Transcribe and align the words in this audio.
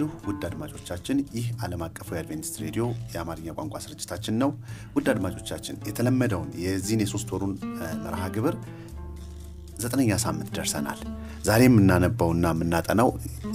ሰነበታችሁ 0.00 0.28
ውድ 0.28 0.42
አድማጮቻችን። 0.48 1.16
ይህ 1.36 1.46
ዓለም 1.64 1.80
አቀፉ 1.86 2.08
የአድቬንቲስት 2.14 2.54
ሬዲዮ 2.62 2.84
የአማርኛ 3.12 3.48
ቋንቋ 3.58 3.74
ስርጭታችን 3.84 4.34
ነው። 4.42 4.50
ውድ 4.96 5.06
አድማጮቻችን 5.12 5.76
የተለመደውን 5.88 6.48
የዚህን 6.64 7.02
የሶስት 7.04 7.28
ወሩን 7.34 7.52
መርሃ 8.04 8.22
ግብር 8.36 8.54
ዘጠነኛ 9.82 10.12
ሳምንት 10.24 10.48
ደርሰናል። 10.56 11.00
ዛሬ 11.48 11.60
የምናነበውና 11.68 12.46
የምናጠናው 12.54 13.10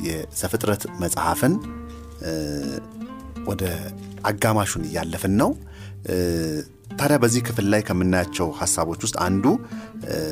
የዘፍጥረት 0.07 0.83
መጽሐፍን 1.01 1.55
ወደ 3.49 3.63
አጋማሹን 4.29 4.85
እያለፍን 4.89 5.35
ነው። 5.41 5.51
ታዲያ 6.97 7.17
በዚህ 7.21 7.41
ክፍል 7.47 7.65
ላይ 7.73 7.81
ከምናያቸው 7.87 8.47
ሀሳቦች 8.59 9.01
ውስጥ 9.05 9.17
አንዱ 9.25 9.45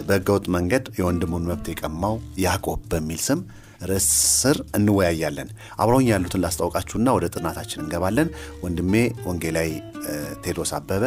በህገወጥ 0.08 0.46
መንገድ 0.56 0.86
የወንድሙን 1.00 1.48
መብት 1.50 1.68
የቀማው 1.72 2.16
ያዕቆብ 2.44 2.82
በሚል 2.92 3.22
ስም 3.28 3.40
ርዕስ 3.84 4.08
ስር 4.36 4.58
እንወያያለን። 4.78 5.50
አብረውኝ 5.78 6.08
ያሉትን 6.12 6.42
ላስታውቃችሁና 6.44 7.08
ወደ 7.18 7.26
ጥናታችን 7.34 7.82
እንገባለን። 7.84 8.30
ወንድሜ 8.64 8.94
ወንጌላዊ 9.28 9.70
ቴዎድሮስ 10.44 10.74
አበበ፣ 10.78 11.04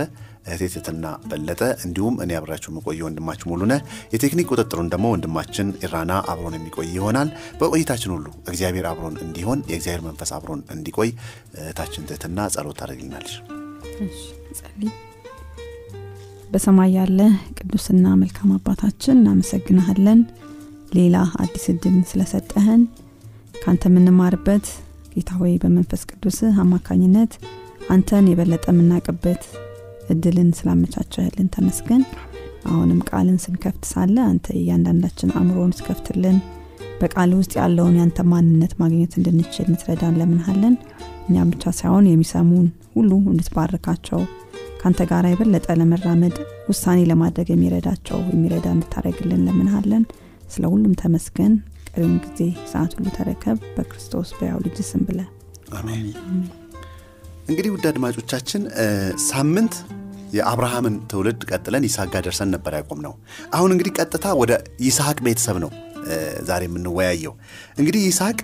እህቴ 0.46 0.64
ትትና 0.74 1.06
በለጠ 1.28 1.62
እንዲሁም 1.84 2.16
እኔ 2.24 2.32
አብራችሁ 2.38 2.68
የምቆየ 2.72 3.00
ወንድማችሁ 3.06 3.46
ሙሉነህ፣ 3.52 3.80
የቴክኒክ 4.12 4.50
ቁጥጥሩን 4.52 4.90
ደግሞ 4.92 5.06
ወንድማችን 5.14 5.74
ኢራና 5.82 6.12
አብሮን 6.30 6.56
የሚቆይ 6.58 6.88
ይሆናል። 6.94 7.30
በቆይታችን 7.60 8.14
ሁሉ 8.16 8.26
እግዚአብሔር 8.50 8.86
አብሮን 8.90 9.16
እንዲሆን 9.24 9.64
የእግዚአብሔር 9.70 10.04
መንፈስ 10.06 10.32
አብሮን 10.36 10.62
እንዲቆይ 10.74 11.10
እህታችን 11.58 12.06
ትትና 12.10 12.48
ጸሎት 12.54 12.78
ታደርግልናለች። 12.80 13.34
በሰማይ 16.50 16.90
ያለ 16.96 17.20
ቅዱስና 17.58 18.06
መልካም 18.20 18.50
አባታችን 18.56 19.16
እናመሰግንሃለን 19.16 20.20
ሌላ 20.96 21.16
አዲስ 21.42 21.64
እድልን 21.72 22.02
ስለሰጠህን 22.10 22.82
ከአንተ 23.54 23.82
የምንማርበት 23.90 24.66
ጌታ 25.14 25.30
ሆይ 25.40 25.52
በመንፈስ 25.62 26.02
ቅዱስ 26.10 26.38
አማካኝነት 26.62 27.32
አንተን 27.90 28.26
የበለጠ 28.30 28.64
የምናውቅበት 28.72 29.42
እድልን 30.12 30.50
ስላመቻቸህልን 30.58 31.48
ተመስገን። 31.54 32.02
አሁንም 32.68 33.00
ቃልን 33.08 33.38
ስንከፍት 33.44 33.84
ሳለ 33.90 34.16
አንተ 34.30 34.46
እያንዳንዳችን 34.60 35.32
አእምሮን 35.38 35.74
ስከፍትልን 35.78 36.38
በቃል 37.00 37.30
ውስጥ 37.38 37.52
ያለውን 37.60 37.96
ያንተ 38.00 38.20
ማንነት 38.30 38.72
ማግኘት 38.82 39.12
እንድንችል 39.18 39.66
እንትረዳን 39.72 40.18
ለምንሃለን። 40.20 40.74
እኛም 41.28 41.50
ብቻ 41.52 41.72
ሳይሆን 41.78 42.06
የሚሰሙን 42.08 42.66
ሁሉ 42.94 43.10
እንድትባርካቸው 43.32 44.20
ከአንተ 44.80 45.02
ጋር 45.10 45.24
የበለጠ 45.28 45.66
ለመራመድ 45.80 46.36
ውሳኔ 46.68 47.00
ለማድረግ 47.10 47.48
የሚረዳቸው 47.52 48.18
የሚረዳ 48.30 48.66
እንድታደረግልን 48.74 49.44
ለምንሃለን። 49.48 50.04
ስለ 50.50 50.64
ሁሉም 50.72 50.92
ተመስገን። 51.00 51.54
ቀሪውን 51.90 52.16
ጊዜ 52.24 52.40
ሰዓት 52.72 52.92
ሁሉ 52.96 53.06
ተረከብ። 53.16 53.58
በክርስቶስ 53.76 54.30
በያው 54.38 54.58
ልጅ 54.64 54.78
ስም 54.88 55.02
ብለ 55.08 55.20
አሜን። 55.78 56.06
እንግዲህ 57.48 57.70
ውድ 57.74 57.84
አድማጮቻችን 57.90 58.62
ሳምንት 59.26 59.74
የአብርሃምን 60.36 60.94
ትውልድ 61.10 61.42
ቀጥለን 61.50 61.84
ይስሐቅ 61.86 62.08
ጋር 62.14 62.22
ደርሰን 62.26 62.50
ነበር 62.54 62.72
ያቆም 62.78 63.00
ነው። 63.06 63.12
አሁን 63.54 63.70
እንግዲህ 63.74 63.92
ቀጥታ 63.98 64.26
ወደ 64.40 64.52
ይስሐቅ 64.86 65.18
ቤተሰብ 65.26 65.58
ነው 65.64 65.70
ዛሬ 66.48 66.62
የምንወያየው። 66.68 67.34
እንግዲህ 67.78 68.02
ይስሐቅ 68.08 68.38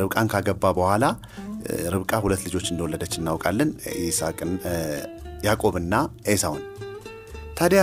ርብቃን 0.00 0.28
ካገባ 0.32 0.64
በኋላ 0.78 1.04
ርብቃ 1.94 2.12
ሁለት 2.24 2.42
ልጆች 2.46 2.66
እንደወለደች 2.72 3.14
እናውቃለን፣ 3.20 3.70
ይስሐቅን 4.04 4.52
ያዕቆብና 5.44 5.94
ኤሳውን። 6.26 6.62
ታዲያ 7.60 7.82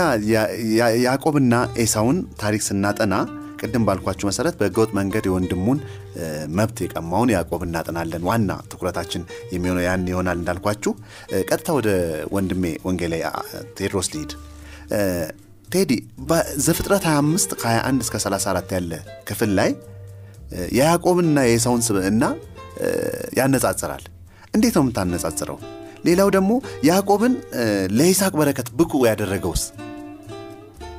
ያዕቆብና 1.02 1.54
ኤሳውን 1.82 2.16
ታሪክ 2.40 2.62
ስናጠና 2.68 3.14
ቅድም 3.60 3.84
ባልኳችሁ 3.86 4.26
መሰረት 4.28 4.54
በህገወጥ 4.58 4.90
መንገድ 4.98 5.24
የወንድሙን 5.28 5.78
መብት 6.58 6.78
የቀማውን 6.84 7.32
ያዕቆብ 7.34 7.62
እናጠናለን። 7.66 8.26
ዋና 8.28 8.50
ትኩረታችን 8.70 9.22
የሚሆነው 9.54 9.82
ያን 9.86 10.08
ይሆናል 10.12 10.38
እንዳልኳችሁ። 10.40 10.92
ቀጥታ 11.48 11.68
ወደ 11.78 11.88
ወንድሜ 12.36 12.64
ወንጌላዊ 12.86 13.22
ቴዎድሮስ 13.78 14.10
ልሂድ። 14.14 14.32
ቴዲ 15.68 15.92
በዘፍጥረት 16.28 17.06
25 17.08 17.56
ከ21 17.62 18.04
እስከ 18.06 18.16
34 18.24 18.76
ያለ 18.76 18.92
ክፍል 19.30 19.50
ላይ 19.58 19.70
የያዕቆብንና 20.76 21.38
የኤሳውን 21.46 21.84
ስብዕና 21.88 22.24
ያነጻጽራል። 23.38 24.04
እንዴት 24.54 24.74
ነው 24.76 24.82
የምታነጻጽረው? 24.84 25.58
ሌላው 26.04 26.28
ደግሞ 26.36 26.50
ያዕቆብን 26.88 27.34
ለይስሐቅ 27.98 28.32
በረከት 28.40 28.68
ብቁ 28.78 28.92
ያደረገውስ 29.08 29.62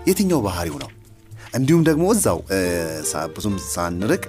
የትኛው 0.10 0.42
ባህሪው 0.46 0.76
ነው? 0.84 0.90
እንዲሁም 1.58 1.84
ደግሞ 1.90 2.06
እዛው 2.16 2.40
ብዙም 3.36 3.56
ሳንርቅ 3.74 4.24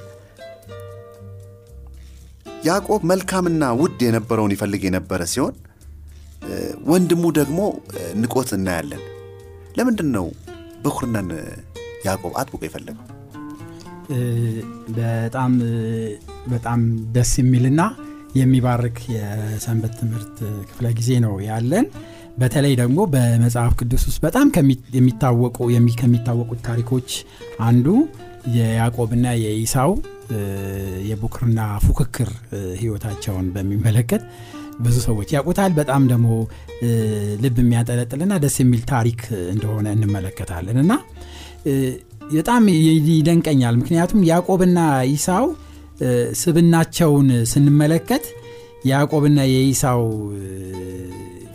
ያዕቆብ 2.64 3.02
መልካምና 3.10 3.64
ውድ 3.80 4.00
የነበረውን 4.06 4.54
ይፈልግ 4.54 4.82
የነበረ 4.86 5.20
ሲሆን 5.32 5.54
ወንድሙ 6.90 7.24
ደግሞ 7.38 7.58
ንቆት 8.22 8.50
እናያለን። 8.56 9.02
ለምንድን 9.78 10.08
ነው 10.16 10.26
ብኩርናን 10.84 11.28
ያዕቆብ 12.06 12.32
አጥብቆ 12.40 12.62
የፈለገው? 12.66 13.06
በጣም 14.98 15.52
በጣም 16.52 16.80
ደስ 17.16 17.32
የሚልና 17.40 17.80
የሚባርክ 18.34 18.98
የሰንበት 19.14 19.92
ትምህርት 20.00 20.36
ክፍለ 20.68 20.86
ጊዜ 20.98 21.10
ነው 21.24 21.34
ያለን። 21.46 21.86
በተለይ 22.38 22.74
ደግሞ 22.80 22.98
በመጽሐፍ 23.14 23.72
ቅዱስ 23.80 24.02
ውስጥ 24.08 24.20
በጣም 24.26 24.48
የሚታወቁ 24.96 25.56
ከሚታወቁት 26.00 26.60
ታሪኮች 26.68 27.10
አንዱ 27.64 27.86
የያዕቆብና 28.54 29.26
የኢሳው 29.42 29.90
የቡክርና 31.08 31.60
ፉክክር 31.86 32.28
ህይወታቸውን 32.80 33.46
በሚመለከት 33.54 34.22
ብዙ 34.80 34.96
ሰዎች 35.06 35.28
ያውቁታል። 35.34 35.72
በጣም 35.78 36.02
ደግሞ 36.12 36.28
ልብ 37.42 37.56
የሚያጠለጥልና 37.62 38.34
ደስ 38.44 38.56
የሚል 38.62 38.82
ታሪክ 38.92 39.20
እንደሆነ 39.54 39.86
እንመለከታለን 39.96 40.78
እና 40.84 40.92
በጣም 42.32 42.64
ይደንቀኛል። 43.10 43.74
ምክንያቱም 43.80 44.20
ያዕቆብና 44.28 44.78
ኢሳው 45.14 45.46
ስብናቸውን 46.40 47.28
ስንመለከት 47.52 48.24
የያዕቆብና 48.86 49.40
የኢሳው 49.50 50.02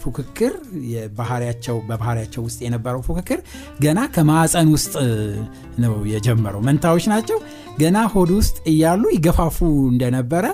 ፉክክር 0.03 0.51
የባህሪያቸው 0.91 1.77
በባህሪያቸው 1.87 2.41
ውስጥ 2.47 2.59
የነበረው 2.65 3.01
ፉክክር 3.07 3.39
ገና 3.79 3.99
ከማዕፀን 4.15 4.67
ውስጥ 4.75 4.93
ነው 5.83 5.93
የጀመረው። 6.11 6.61
መንታዎች 6.67 7.05
ናቸው። 7.13 7.37
ገና 7.79 7.97
ሆድ 8.13 8.31
ውስጥ 8.37 8.57
እያሉ 8.71 9.03
ይገፋፉ 9.15 9.57
እንደነበረ 9.93 10.45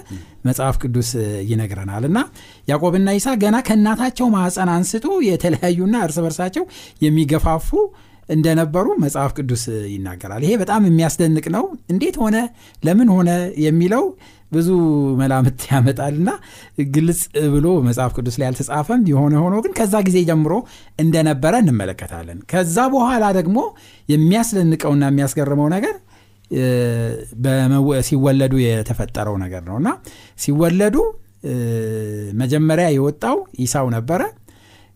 መጽሐፍ 0.45 0.75
ቅዱስ 0.83 1.09
ይነግረናል 1.49 2.05
እና 2.09 2.19
ያዕቆብና 2.67 3.09
ኢሳ 3.17 3.33
ገና 3.43 3.57
ከእናታቸው 3.67 4.29
ማዕፀን 4.35 4.71
አንስቶ 4.75 5.07
የተለያዩና 5.27 5.95
እርስ 6.05 6.17
በርሳቸው 6.25 6.63
የሚገፋፉ 7.05 7.69
እንደነበሩ 8.31 8.85
መጽሐፍ 9.03 9.31
ቅዱስ 9.37 9.63
ይናገራል። 9.93 10.43
ይሄ 10.45 10.53
በጣም 10.61 10.81
የሚያስደንቅ 10.89 11.45
ነው። 11.55 11.63
እንዴት 11.93 12.15
ሆነ፣ 12.23 12.35
ለምን 12.83 13.09
ሆነ 13.15 13.29
የሚለው 13.65 14.03
ብዙ 14.51 14.69
መላምት 15.19 15.59
ያመጣልና 15.69 16.29
ግልጽ 16.95 17.19
ብሎ 17.53 17.67
መጽሐፍ 17.85 18.11
ቅዱስ 18.17 18.35
ላይ 18.39 18.47
አልተጻፈም። 18.49 19.01
የሆነ 19.11 19.33
ሆኖ 19.43 19.55
ግን 19.65 19.73
ከዛ 19.77 19.93
ጊዜ 20.07 20.17
ጀምሮ 20.29 20.53
እንደነበረ 20.99 21.53
እንመለከታለን። 21.63 22.39
ከዛ 22.51 22.77
በኋላ 22.95 23.25
ደግሞ 23.39 23.57
የሚያስደንቀውና 24.09 25.03
የሚያስገርመው 25.11 25.69
ነገር 25.75 25.95
ሲወለዱ 28.07 28.53
የተፈጠረው 28.63 29.35
ነገር 29.43 29.61
ነው 29.69 29.75
እና 29.81 29.89
ሲወለዱ 30.39 30.95
መጀመሪያ 32.41 32.87
የወጣው 32.95 33.37
ኢሳው 33.63 33.87
ነበረ። 33.95 34.21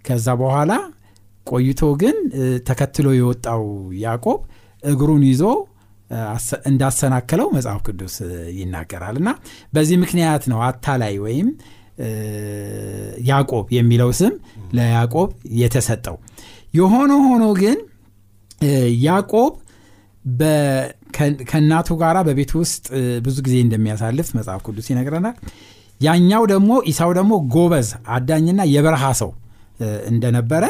ከዛ 0.05 0.27
በኋላ 0.41 0.71
ቆይቶ 1.47 1.81
ግን 2.01 2.17
ተከትሎ 2.67 3.07
የወጣው 3.17 3.63
ያዕቆብ 4.03 4.39
እግሩን 4.83 5.23
ይዞ 5.29 5.43
እንዳሰናከለው 6.69 7.47
መጽሐፍ 7.55 7.79
ቅዱስ 7.87 8.15
ይናገራል 8.57 9.15
እና 9.21 9.29
በዚህ 9.73 9.97
ምክንያት 10.03 10.43
ነው 10.51 10.59
አታላይ 10.67 11.15
ወይም 11.25 11.47
ያዕቆብ 13.29 13.67
የሚለው 13.77 14.09
ስም 14.19 14.33
ለያዕቆብ 14.77 15.29
የተሰጠው። 15.61 16.17
የሆነ 16.73 17.11
ሆኖ 17.25 17.45
ግን 17.61 17.77
ያዕቆብ 19.05 19.53
ከእናቱ 21.49 21.89
ጋር 22.01 22.17
በቤት 22.27 22.51
ውስጥ 22.59 22.85
ብዙ 23.25 23.37
ጊዜ 23.45 23.55
እንደሚያሳልፍ 23.65 24.29
መጽሐፍ 24.37 24.61
ቅዱስ 24.67 24.87
ይነግረናል። 24.91 25.35
ያኛው 26.01 26.43
ደግሞ 26.51 26.71
ኢሳው 26.91 27.11
ደግሞ 27.17 27.33
ጎበዝ 27.53 27.89
አዳኝና 28.15 28.61
የበረሃ 28.73 29.05
ሰው 29.21 29.31
እንደነበረ 30.09 30.65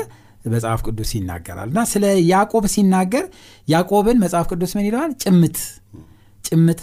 መጽሐፍ 0.45 0.81
ቅዱስ 0.87 1.09
ይናገራል። 1.17 1.69
እና 1.71 1.81
ስለ 1.91 2.03
ያዕቆብ 2.31 2.65
ሲናገር 2.73 3.25
ያዕቆብን 3.67 4.17
መጽሐፍ 4.23 4.47
ቅዱስ 4.51 4.71
ምን 4.77 4.85
ይለዋል? 4.89 5.11
ጭምት 5.23 5.57
ጭምት 6.43 6.81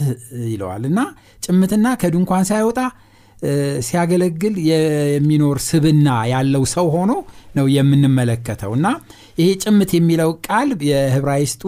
ይለዋል። 0.52 0.84
እና 0.90 1.00
ጭምትና 1.42 1.86
ከድንኳን 2.00 2.44
ሳይወጣ 2.50 2.78
ሲያገለግል 3.86 4.54
የሚኖር 4.66 5.56
ስብና 5.68 6.08
ያለው 6.32 6.62
ሰው 6.74 6.86
ሆኖ 6.94 7.12
ነው 7.54 7.66
የምንመለከተው። 7.76 8.72
እና 8.78 8.86
ይሄ 9.38 9.48
ጭምት 9.64 9.90
የሚለው 9.96 10.30
ቃል 10.46 10.70
የህብራይስጡ 10.90 11.62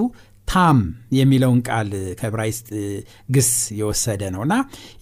ታም 0.49 0.79
የሚለውን 1.19 1.61
ቃል 1.69 1.89
ከዕብራይስጥ 2.19 2.67
ግስ 3.35 3.49
የወሰደ 3.79 4.23
ነው። 4.35 4.43
እና 4.47 4.55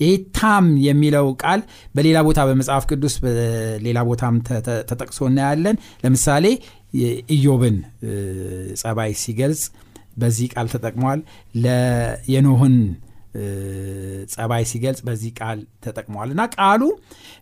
ይሄ 0.02 0.10
ታም 0.38 0.66
የሚለው 0.84 1.26
ቃል 1.42 1.60
በሌላ 1.94 2.18
ቦታ 2.28 2.40
በመጽሐፍ 2.48 2.84
ቅዱስ 2.90 3.14
በሌላ 3.24 3.98
ቦታም 4.10 4.36
ተጠቅሶ 4.90 5.20
እናያለን። 5.30 5.76
ለምሳሌ 6.04 6.46
ኢዮብን 7.34 7.76
ጸባይ 8.80 9.12
ሲገልጽ 9.22 9.62
በዚህ 10.18 10.48
ቃል 10.54 10.66
ተጠቅሟል። 10.72 11.20
የኖህን 12.32 12.76
ጸባይ 14.28 14.64
ሲገልጽ 14.70 15.00
በዚህ 15.06 15.32
ቃል 15.38 15.60
ተጠቅሟል። 15.84 16.28
እና 16.34 16.42
ቃሉ 16.56 16.82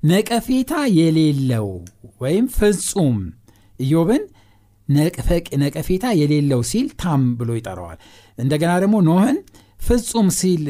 ነቀፌታ 0.05 0.73
የሌለው 0.99 1.69
ወይም 2.21 2.47
ፍጹም 2.59 3.17
ኢዮብን 3.81 4.23
ነቀፌታ 5.59 6.05
የሌለው 6.21 6.61
ሲል 6.71 6.87
ታም 7.03 7.23
ብሎ 7.39 7.51
ይጠራዋል። 7.59 7.99
እንደገና 8.39 8.73
ደግሞ 8.83 8.97
ኖህን 9.09 9.37
ፍጹም 9.81 10.29
ሲል 10.37 10.65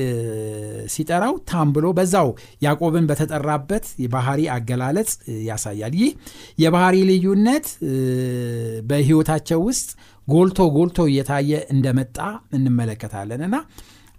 ሲጠራው 0.93 1.35
ታም 1.51 1.69
ብሎ 1.75 1.87
በዛው 1.97 2.29
ያዕቆብን 2.65 3.07
በተጠራበት 3.11 3.87
የባህሪ 4.03 4.41
አገላለጽ 4.55 5.11
ያሳያል። 5.49 5.95
ይህ 6.01 6.13
የባህሪ 6.59 6.97
ልዩነት 7.11 7.67
በህይወታቸው 8.91 9.61
ውስጥ 9.69 9.89
ጎልቶ 10.29 10.61
ጎልቶ 10.75 11.01
እየታየ 11.11 11.53
እንደመጣ 11.75 12.17
እንመለከታለን። 12.57 13.43
እና 13.49 13.57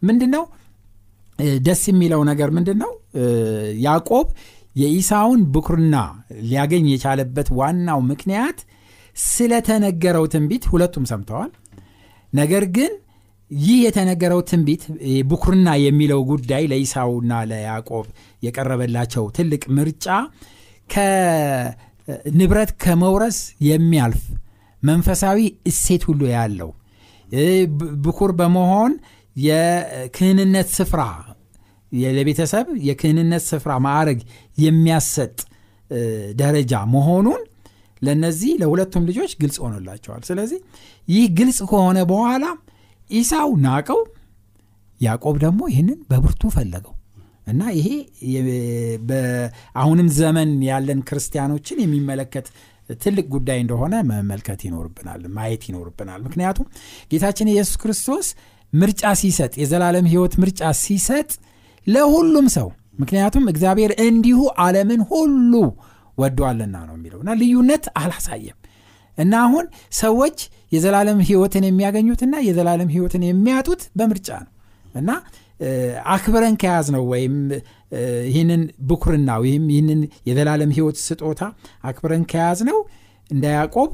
ምንድን 0.01 0.33
ደስ 1.61 1.81
የሚለው 1.89 2.21
ነገር 2.29 2.49
ምንድን 2.55 2.77
ነው 2.83 2.91
ያዕቆብ 3.85 4.27
የኢሳውን 4.75 5.41
ብኩርና 5.53 5.95
ሊያገኝ 6.43 6.85
የቻለበት 6.91 7.47
ዋናው 7.59 7.99
ምክንያት 8.11 8.59
ስለተነገረው 9.17 10.25
ትንቢት 10.33 10.65
ሁለቱም 10.71 11.05
ሰምተዋል። 11.09 11.49
ነገር 12.33 12.65
ግን 12.75 12.91
ይህ 13.51 13.77
የተነገረው 13.86 14.42
ትንቢት 14.50 14.83
ብኩርና 15.30 15.69
የሚለው 15.83 16.19
ጉዳይ 16.30 16.63
ለኢሳውና 16.71 17.31
ለያዕቆብ 17.50 18.06
የቀረበላቸው 18.44 19.25
ትልቅ 19.38 19.63
ምርጫ 19.77 20.06
ከንብረት 20.89 22.71
ከመውረስ 22.83 23.38
የሚያልፍ 23.68 24.21
መንፈሳዊ 24.83 25.39
እሴት 25.71 26.03
ሁሉ 26.09 26.21
ያለው 26.36 26.69
ብኩር 28.06 28.31
በመሆን 28.39 28.94
የክህንነት 29.36 30.69
ስፍራ 30.77 31.01
ለቤተሰብ 32.15 32.68
የክህንነት 32.88 33.44
ስፍራ 33.51 33.71
ማዕረግ 33.86 34.19
የሚያሰጥ 34.57 35.38
ደረጃ 36.42 36.74
መሆኑን 36.94 37.42
ለነዚህ 38.01 38.51
ለሁለቱም 38.62 39.03
ልጆች 39.09 39.31
ግልጽ 39.42 39.57
ሆኖላቸዋል። 39.63 40.21
ስለዚህ 40.30 40.59
ይህ 41.07 41.25
ግልጽ 41.39 41.59
ከሆነ 41.71 42.00
በኋላ 42.12 42.45
ኢሳው 43.11 43.49
ናቀው 43.63 43.99
ያዕቆብ 45.01 45.35
ደግሞ 45.43 45.61
ይህንን 45.71 45.99
በብርቱ 46.09 46.43
ፈለገው። 46.55 46.95
እና 47.47 47.61
ይሄ 47.77 47.87
በአሁንም 49.09 50.09
ዘመን 50.17 50.49
ያለን 50.67 50.99
ክርስቲያኖችን 51.07 51.81
የሚመለከት 51.83 52.47
ትልቅ 52.99 53.25
ጉዳይ 53.33 53.59
እንደሆነ 53.63 53.95
መመልከት 54.09 54.61
ይኖርብናል 54.67 55.21
ማየት 55.35 55.63
ይኖርብናል። 55.69 56.21
ምክንያቱም 56.27 56.67
ጌታችን 57.11 57.51
ኢየሱስ 57.53 57.77
ክርስቶስ 57.83 58.27
ምርጫ 58.73 59.03
ሲሰጥ 59.21 59.53
የዘላለም 59.61 60.05
ህይወት 60.11 60.33
ምርጫ 60.41 60.61
ሲሰጥ 60.81 61.29
ለሁሉም 61.87 62.47
ሰው 62.55 62.67
ምክንያቱም 62.99 63.45
እግዚአብሔር 63.51 63.91
እንዲሁ 64.05 64.39
ዓለምን 64.63 65.01
ሁሉ 65.11 65.53
ወዷልና 66.17 66.75
ነው 66.87 66.95
የሚለው። 66.97 67.19
እና 67.23 67.31
ልዩነት 67.39 67.85
አላሳየም። 68.01 68.57
እና 69.17 69.33
አሁን 69.45 69.65
ሰዎች 69.99 70.37
የዘላለም 70.71 71.19
ህይወትን 71.27 71.63
የሚያገኙትና 71.68 72.35
የዘላለም 72.47 72.89
ህይወትን 72.95 73.23
የሚያጡት 73.27 73.81
በምርጫ 74.00 74.29
ነው። 74.44 74.51
እና 74.95 75.09
አክብረን 76.13 76.56
ከያዝ 76.62 76.88
ነው 76.95 77.03
ወይም 77.12 77.35
ይህንን 78.29 78.62
ብኩርና 78.89 79.31
ወይም 79.44 79.65
ይህንን 79.73 80.00
የዘላለም 80.29 80.71
ህይወት 80.77 80.97
ስጦታ 81.07 81.41
አክብረን 81.89 82.23
ከያዝ 82.31 82.59
ነው 82.69 82.77
እንደ 83.29 83.45
ያዕቆብ 83.57 83.89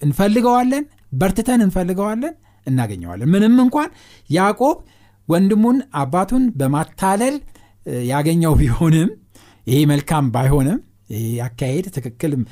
እንፈልገዋለን 0.00 0.84
በርትተን 1.12 1.60
እንፈልገዋለን 1.66 2.34
እናገኘዋለን። 2.66 3.30
ምንም 3.34 3.54
እንኳን 3.64 3.90
ያዕቆብ 4.30 4.76
ወንድሙን 5.28 5.78
አባቱን 6.00 6.44
በማታለል 6.58 7.36
ያገኘው 8.10 8.52
ቢሆንም 8.60 9.08
ይሄ 9.66 9.78
መልካም 9.92 10.26
ባይሆንም 10.34 10.78
ይህ 11.12 11.24
አካሄድ 11.44 11.86
ትክክልም 11.96 12.42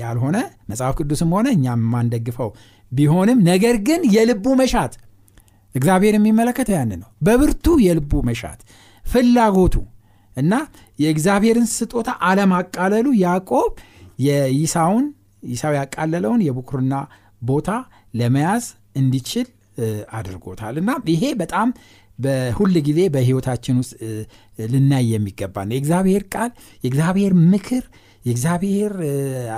ያልሆነ 0.00 0.36
መጽሐፍ 0.70 0.94
ቅዱስም 0.98 1.30
ሆነ 1.36 1.46
እኛም 1.56 1.80
የማንደግፈው 1.84 2.50
ቢሆንም 2.92 3.38
ነገር 3.48 3.76
ግን 3.86 4.00
የልቡ 4.14 4.46
መሻት 4.60 4.94
እግዚአብሔር 5.74 6.14
የሚመለከተው 6.16 6.74
ያን 6.76 6.92
ነው። 7.00 7.10
በብርቱ 7.26 7.66
የልቡ 7.84 8.22
መሻት 8.28 8.60
ፍላጎቱ 9.04 9.74
እና 10.36 10.54
የእግዚአብሔርን 10.98 11.66
ስጦታ 11.74 12.10
አለማቃለሉ 12.28 13.06
ያዕቆብ 13.22 13.70
የይሳውን 14.26 15.04
ይሳው 15.48 15.74
ያቃለለውን 15.78 16.40
የብኩርና 16.46 16.94
ቦታ 17.42 17.70
ለመያዝ 18.14 18.64
እንዲችል 19.00 19.46
አድርጎታል። 20.18 20.74
እና 20.82 20.90
ይሄ 21.12 21.24
በጣም 21.40 21.68
በሁል 22.18 22.74
ጊዜ 22.86 23.00
በህይወታችን 23.14 23.78
ውስጥ 23.80 23.94
ልናይ 24.66 25.06
የሚገባ 25.12 25.64
ነው። 25.66 25.74
የእግዚአብሔር 25.76 26.22
ቃል 26.34 26.50
የእግዚአብሔር 26.84 27.32
ምክር 27.50 27.84
የእግዚአብሔር 28.26 28.92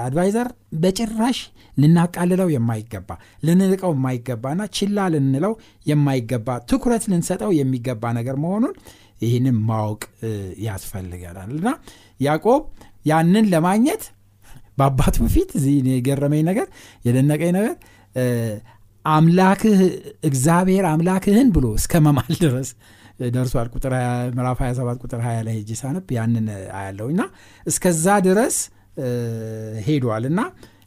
አድቫይዘር 0.00 0.48
በጭራሽ 0.82 1.38
ልናቃልለው 1.76 2.48
የማይገባ 2.54 3.10
ልንልቀው 3.46 3.92
የማይገባና 3.96 4.62
ችላ 4.76 5.06
ልንለው 5.14 5.52
የማይገባ 5.86 6.58
ትኩረት 6.70 7.04
ልንሰጠው 7.12 7.50
የሚገባ 7.58 8.12
ነገር 8.18 8.36
መሆኑን 8.44 8.74
ይህንን 9.22 9.56
ማወቅ 9.68 10.02
ያስፈልገናል። 10.66 11.50
እና 11.56 11.68
ያዕቆብ 12.20 12.62
ያንን 13.10 13.46
ለማግኘት 13.52 14.02
በአባቱ 14.78 15.16
ፊት 15.32 15.50
እዚህ 15.58 15.76
የገረመኝ 15.90 16.42
ነገር 16.50 16.66
የደነቀኝ 17.06 17.52
ነገር 17.56 17.74
አምላክህ 19.04 19.78
እግዚአብሔር 20.28 20.84
አምላክህን 20.90 21.48
ብሎ 21.54 21.66
እስከ 21.78 22.00
መማል 22.06 22.32
ድረስ 22.44 22.70
ደርሷል። 23.18 23.68
ቁጥር 23.74 23.92
ምዕራፍ 24.36 24.58
27 24.64 25.04
ቁጥር 25.04 25.20
20 25.24 25.44
ላይ 25.46 25.54
ሄጄ 25.58 25.70
ሳነብ 25.80 26.10
ያንን 26.16 26.46
አያለው 26.78 27.08
እና 27.12 27.22
እስከዛ 27.66 28.06
ድረስ 28.26 28.56
ሄዷል 29.86 30.24
እና 30.30 30.40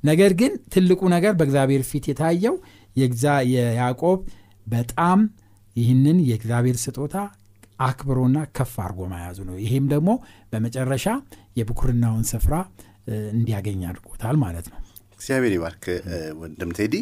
ነገር 0.04 0.32
ግን 0.40 0.54
ትልቁ 0.74 1.02
ነገር 1.16 1.34
በእግዚአብሔር 1.40 1.84
ፊት 1.90 2.06
የታየው 2.12 2.56
የያዕቆብ 3.52 4.20
በጣም 4.68 5.20
ይህንን 5.76 6.18
የእግዚአብሔር 6.30 6.78
ስጦታ 6.84 7.16
አክብሮና 7.86 8.38
ከፍ 8.58 8.74
አድርጎ 8.84 9.02
መያዙ 9.12 9.40
ነው። 9.48 9.56
ይሄም 9.64 9.86
ደግሞ 9.94 10.10
በመጨረሻ 10.52 11.06
የብኩርናውን 11.60 12.26
ስፍራ 12.32 12.56
እንዲያገኝ 13.34 13.82
አድርጎታል 13.90 14.36
ማለት 14.44 14.68
ነው 14.72 14.80
እግዚአብሔር 15.22 15.54
ይባርክ 15.56 15.84
ወንድም 16.40 16.72
ቴዲ። 16.78 16.96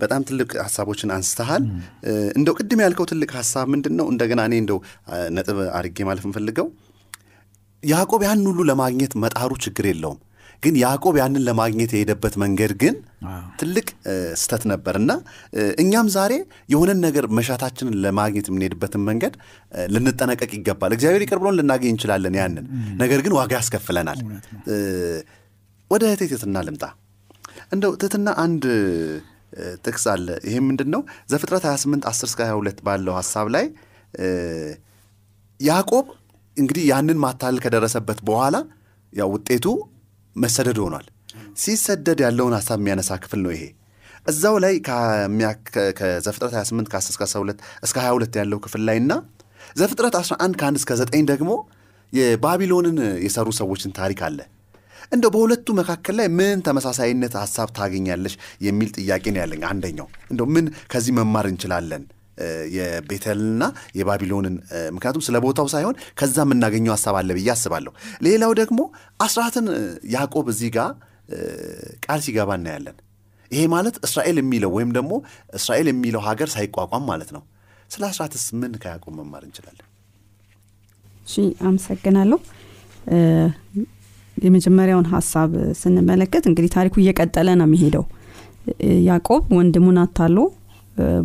በጣም 0.00 0.22
ትልቅ 0.28 0.50
ሀሳቦችን 0.64 1.12
አንስተሃል። 1.16 1.64
እንደው 2.38 2.54
ቅድም 2.58 2.82
ያልከው 2.84 3.06
ትልቅ 3.10 3.30
ሀሳብ 3.38 3.66
ምንድን 3.74 3.94
ነው 4.00 4.06
እንደገና 4.12 4.40
እኔ 4.48 4.54
እንደው 4.62 4.78
ነጥብ 5.30 5.58
አድርጌ 5.78 6.06
ማለፍ 6.08 6.24
እንፈልገው 6.30 6.68
ያዕቆብ 7.82 8.22
ያን 8.26 8.46
ሁሉ 8.50 8.60
ለማግኘት 8.70 9.12
መጣሩ 9.24 9.52
ችግር 9.64 9.86
የለውም። 9.90 10.20
ግን 10.62 10.74
ያዕቆብ 10.82 11.14
ያንን 11.20 11.42
ለማግኘት 11.48 11.90
የሄደበት 11.94 12.34
መንገድ 12.42 12.72
ግን 12.82 12.94
ትልቅ 13.60 13.86
ስተት 14.42 14.62
ነበር 14.72 14.94
እና 15.00 15.10
እኛም 15.82 16.08
ዛሬ 16.14 16.32
የሆነን 16.72 16.98
ነገር 17.06 17.24
መሻታችንን 17.38 17.96
ለማግኘት 18.04 18.48
የምንሄድበትን 18.50 19.02
መንገድ 19.08 19.34
ልንጠነቀቅ 19.94 20.50
ይገባል። 20.58 20.94
እግዚአብሔር 20.96 21.24
ይቅር 21.26 21.40
ብሎን 21.42 21.58
ልናገኝ 21.60 21.92
እንችላለን 21.94 22.36
ያንን። 22.40 22.66
ነገር 23.02 23.20
ግን 23.26 23.34
ዋጋ 23.38 23.52
ያስከፍለናል። 23.58 24.20
ወደ 25.90 26.04
እህቴ 26.10 26.22
ልምጣ 26.68 26.84
እንደው 27.74 27.92
ትትና 28.02 28.28
አንድ 28.44 28.64
ጥቅስ 29.84 30.04
አለ። 30.12 30.28
ይሄም 30.48 30.64
ምንድን 30.70 30.88
ነው 30.94 31.02
ዘፍጥረት 31.32 31.64
28 31.68 32.06
10 32.10 32.28
እስከ 32.28 32.40
22 32.48 32.80
ባለው 32.86 33.14
ሀሳብ 33.18 33.46
ላይ 33.54 33.66
ያዕቆብ 35.60 36.06
እንግዲህ 36.56 36.84
ያንን 36.90 37.18
ማታለል 37.24 37.60
ከደረሰበት 37.64 38.18
በኋላ 38.28 38.56
ያው 39.12 39.28
ውጤቱ 39.34 39.66
መሰደድ 40.36 40.78
ሆኗል። 40.84 41.06
ሲሰደድ 41.56 42.18
ያለውን 42.24 42.54
ሀሳብ 42.58 42.78
የሚያነሳ 42.80 43.10
ክፍል 43.24 43.40
ነው 43.44 43.52
ይሄ። 43.54 43.64
እዛው 44.26 44.56
ላይ 44.64 44.74
ከዘፍጥረት 45.98 46.52
28 46.56 46.90
ከ10 46.92 47.10
እስከ 47.12 47.22
22 47.28 47.56
እስከ 47.86 47.96
22 48.04 48.38
ያለው 48.40 48.58
ክፍል 48.64 48.82
ላይ 48.88 48.98
እና 49.02 49.12
ዘፍጥረት 49.76 50.14
11 50.20 50.58
ከ1 50.60 50.78
እስከ 50.80 50.92
9 51.02 51.24
ደግሞ 51.32 51.50
የባቢሎንን 52.12 52.96
የሰሩ 53.26 53.48
ሰዎችን 53.60 53.94
ታሪክ 53.98 54.20
አለ። 54.26 54.38
እንደው 55.12 55.30
በሁለቱ 55.34 55.68
መካከል 55.78 56.14
ላይ 56.20 56.28
ምን 56.38 56.58
ተመሳሳይነት 56.66 57.34
ሀሳብ 57.42 57.68
ታገኛለሽ 57.78 58.34
የሚል 58.66 58.90
ጥያቄ 58.96 59.24
ነው 59.34 59.40
ያለኝ። 59.42 59.62
አንደኛው 59.70 60.08
እንደው 60.30 60.48
ምን 60.54 60.66
ከዚህ 60.92 61.14
መማር 61.18 61.48
እንችላለን 61.52 62.04
የቤተልና 62.76 63.64
የባቢሎንን 63.98 64.54
ምክንያቱም 64.94 65.22
ስለ 65.26 65.36
ቦታው 65.44 65.66
ሳይሆን 65.74 65.96
ከዛ 66.20 66.36
የምናገኘው 66.44 66.92
ሀሳብ 66.94 67.16
አለ 67.20 67.30
ብዬ 67.36 67.48
አስባለሁ። 67.54 67.92
ሌላው 68.26 68.52
ደግሞ 68.60 68.80
አስራትን 69.20 69.66
ያዕቆብ 70.14 70.48
እዚህ 70.52 70.70
ጋር 70.76 70.90
ቃል 72.06 72.20
ሲገባ 72.24 72.50
እናያለን። 72.58 72.96
ይሄ 73.50 73.62
ማለት 73.74 73.96
እስራኤል 74.06 74.36
የሚለው 74.42 74.70
ወይም 74.76 74.90
ደግሞ 74.96 75.12
እስራኤል 75.58 75.88
የሚለው 75.90 76.22
ሀገር 76.28 76.48
ሳይቋቋም 76.54 77.04
ማለት 77.10 77.30
ነው። 77.36 77.42
ስለ 77.90 78.02
አስራትስ 78.10 78.44
ምን 78.60 78.72
ከያዕቆብ 78.82 79.14
መማር 79.18 79.42
እንችላለን? 79.48 79.86
እሺ 81.26 81.34
አመሰግናለሁ። 81.68 82.38
የመጀመሪያውን 84.36 85.06
ሀሳብ 85.12 85.50
ስንመለከት 85.80 86.44
እንግዲህ 86.50 86.70
ታሪኩ 86.76 86.94
እየቀጠለ 87.02 87.48
ነው 87.60 87.66
የሚሄደው። 87.68 88.04
ያዕቆብ 89.08 89.42
ወንድሙን 89.56 89.98
አታሎ 90.02 90.36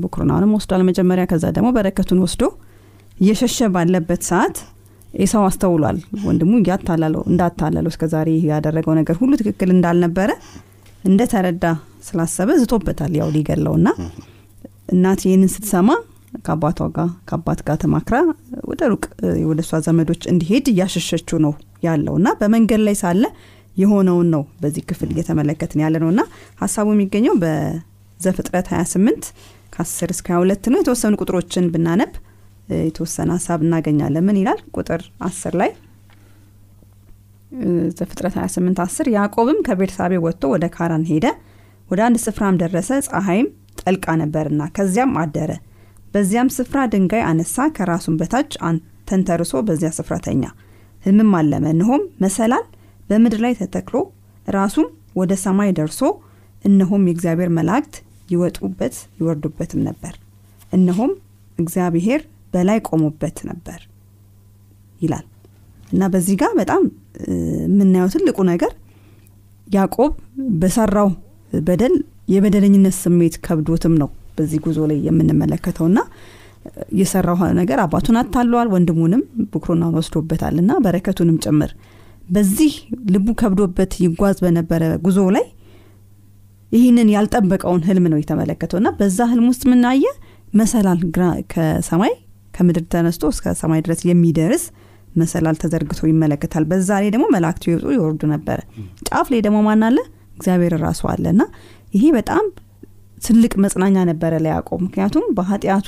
ብኩርናውንም 0.01 0.53
ወስዷል 0.57 0.81
መጀመሪያ። 0.89 1.23
ከዛ 1.31 1.45
ደግሞ 1.57 1.69
በረከቱን 1.75 2.19
ወስዶ 2.23 2.43
እየሸሸ 3.17 3.67
ባለበት 3.73 4.21
ሰዓት 4.29 4.57
ኤሳው 5.17 5.43
አስተውሏል። 5.47 5.97
ወንድሙ 6.25 6.51
እያታላለው 6.59 7.21
እንዳታለለው 7.31 7.91
እስከዛሬ 7.93 8.29
ያደረገው 8.49 8.93
ነገር 8.99 9.15
ሁሉ 9.21 9.31
ትክክል 9.41 9.69
እንዳልነበረ 9.75 10.29
እንደተረዳ 11.03 11.65
ስላሰበ 12.07 12.49
ዝቶበታል። 12.61 13.13
ያው 13.19 13.29
ሊገለውና 13.35 13.87
እናት 14.93 15.21
ይህንን 15.27 15.51
ስትሰማ 15.55 15.89
ከአባቷ 16.45 16.87
ጋር 16.95 17.09
ከአባት 17.29 17.59
ጋር 17.67 17.77
ተማክራ 17.83 18.15
ወደ 18.69 18.81
ሩቅ 18.91 19.03
ወደ 19.49 19.59
እሷ 19.65 19.79
ዘመዶች 19.85 20.23
እንዲሄድ 20.31 20.65
እያሸሸችው 20.71 21.37
ነው 21.45 21.53
ያለው 21.83 22.15
እና 22.19 22.29
በመንገድ 22.39 22.81
ላይ 22.87 22.95
ሳለ 23.01 23.23
የሆነውን 23.77 24.27
ነው 24.35 24.43
በዚህ 24.61 24.83
ክፍል 24.89 25.09
እየተመለከትን 25.13 25.81
ያለ 25.83 25.95
ነው 26.03 26.09
እና 26.13 26.21
ሀሳቡ 26.61 26.87
የሚገኘው 26.95 27.35
በዘፍጥረት 27.43 28.67
28 28.73 29.29
ከ10 29.75 30.09
እስከ 30.15 30.27
22 30.35 30.71
ነው። 30.73 30.79
የተወሰኑ 30.81 31.13
ቁጥሮችን 31.21 31.67
ብናነብ 31.73 32.11
የተወሰነ 32.81 33.29
ሀሳብ 33.37 33.59
እናገኛለን። 33.65 34.25
ምን 34.27 34.39
ይላል? 34.41 34.59
ቁጥር 34.77 35.01
10 35.27 35.55
ላይ 35.61 35.71
ዘፍጥረት 37.99 38.35
28 38.39 38.81
10 38.83 39.09
ያዕቆብም 39.15 39.59
ከቤርሳቤ 39.67 40.13
ወጥቶ 40.25 40.43
ወደ 40.53 40.65
ካራን 40.75 41.05
ሄደ፣ 41.11 41.25
ወደ 41.89 41.99
አንድ 42.07 42.17
ስፍራም 42.25 42.59
ደረሰ፣ 42.61 42.89
ፀሐይም 43.07 43.47
ጠልቃ 43.81 44.05
ነበርና 44.21 44.61
ከዚያም 44.75 45.13
አደረ። 45.23 45.51
በዚያም 46.13 46.49
ስፍራ 46.55 46.79
ድንጋይ 46.93 47.23
አነሳ፣ 47.27 47.65
ከራሱም 47.75 48.15
በታች 48.19 48.51
ተንተርሶ 49.09 49.61
በዚያ 49.67 49.89
ስፍራ 49.97 50.15
ተኛ። 50.25 50.43
ህልምም 51.03 51.31
አለመ። 51.39 51.65
እነሆም 51.73 52.03
መሰላል 52.23 52.65
በምድር 53.09 53.39
ላይ 53.45 53.53
ተተክሎ 53.59 53.95
ራሱም 54.47 54.87
ወደ 55.15 55.33
ሰማይ 55.43 55.69
ደርሶ 55.77 56.01
እነሆም 56.65 57.03
የእግዚአብሔር 57.07 57.49
መላእክት 57.57 57.95
ይወጡበት 58.29 58.95
ይወርዱበትም 59.19 59.81
ነበር። 59.87 60.13
እነሆም 60.73 61.11
እግዚአብሔር 61.57 62.21
በላይ 62.53 62.79
ቆሞበት 62.87 63.37
ነበር 63.49 63.79
ይላል 65.01 65.25
እና 65.89 66.03
በዚህ 66.13 66.35
ጋር 66.41 66.51
በጣም 66.59 66.81
የምናየው 67.67 68.09
ትልቁ 68.13 68.39
ነገር 68.51 68.71
ያዕቆብ 69.67 70.11
በሰራው 70.61 71.09
በደል 71.61 71.95
የበደለኝነት 72.33 72.95
ስሜት 72.99 73.35
ከብዶትም 73.45 73.93
ነው 74.01 74.09
በዚህ 74.39 74.59
ጉዞ 74.65 74.79
ላይ 74.91 74.99
የምንመለከተውና 75.07 75.99
የሰራው 76.99 77.39
ነገር 77.59 77.79
አባቱን 77.83 78.17
አታለዋል፣ 78.21 78.67
ወንድሙንም 78.73 79.21
ብኩርናውን 79.51 79.95
ወስዶበታል 79.99 80.55
እና 80.63 80.71
በረከቱንም 80.85 81.37
ጭምር 81.45 81.71
በዚህ 82.29 82.73
ልቡ 83.13 83.27
ከብዶበት 83.39 83.93
ይጓዝ 84.03 84.37
በነበረ 84.43 84.83
ጉዞ 85.05 85.19
ላይ 85.35 85.45
ይህንን 86.71 87.07
ያልጠበቀውን 87.13 87.85
ህልም 87.87 88.05
ነው 88.11 88.19
የተመለከተው 88.21 88.77
እና 88.81 88.89
በዛ 88.97 89.19
ህልም 89.31 89.47
ውስጥ 89.51 89.63
ምናየ 89.71 90.03
መሰላል 90.53 90.99
ከሰማይ 91.53 92.13
ከምድር 92.53 92.83
ተነስቶ 92.93 93.25
እስከ 93.33 93.53
ሰማይ 93.61 93.81
ድረስ 93.85 93.99
የሚደርስ 94.09 94.63
መሰላል 95.15 95.55
ተዘርግቶ 95.61 95.99
ይመለከታል። 96.09 96.63
በዛ 96.71 96.89
ላይ 97.01 97.09
ደግሞ 97.15 97.25
መላእክቱ 97.35 97.63
ይወጡ 97.71 97.85
ይወርዱ 97.95 98.21
ነበረ። 98.33 98.59
ጫፍ 99.07 99.27
ላይ 99.33 99.41
ደግሞ 99.45 99.59
ማን 99.67 99.83
አለ? 99.87 99.97
እግዚአብሔር 100.37 100.73
ራሱ 100.83 101.01
አለ 101.13 101.25
እና 101.33 101.41
ይሄ 101.93 102.03
በጣም 102.17 102.43
ትልቅ 103.21 103.53
መጽናኛ 103.63 103.97
ነበረ 104.09 104.33
ለያዕቆብ። 104.43 104.79
ምክንያቱም 104.85 105.25
በኃጢአቱ 105.37 105.87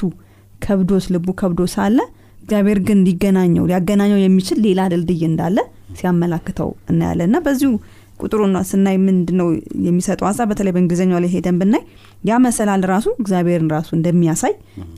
ከብዶት 0.62 1.06
ልቡ 1.14 1.28
ከብዶ 1.40 1.62
ሳለ 1.74 1.98
እግዚአብሔር 2.44 2.80
ግን 2.88 3.00
ሊገናኘው 3.08 3.66
ሊያገናኘው 3.70 4.20
የሚችል 4.22 4.58
ሌላ 4.66 4.82
ድልድይ 4.92 5.22
እንዳለ 5.28 5.58
ሲያመላክተው 6.00 6.70
እናያለን። 6.92 7.28
እና 7.30 7.38
በዚሁ 7.46 7.72
ቁጥሩን 8.20 8.56
ስናይ 8.70 8.98
ምንድን 9.06 9.38
ነው 9.40 9.48
የሚሰጠው 9.88 10.26
ሀሳብ? 10.30 10.48
በተለይ 10.52 10.74
በእንግሊዝኛው 10.76 11.20
ላይ 11.24 11.30
ሄደን 11.36 11.56
ብናይ 11.62 11.84
ያ 12.24 12.38
መሰላል 12.46 12.82
ራሱ 12.92 13.08
እግዚአብሔርን 13.22 13.70
ራሱ 13.76 13.90
እንደሚያሳይ 13.98 14.54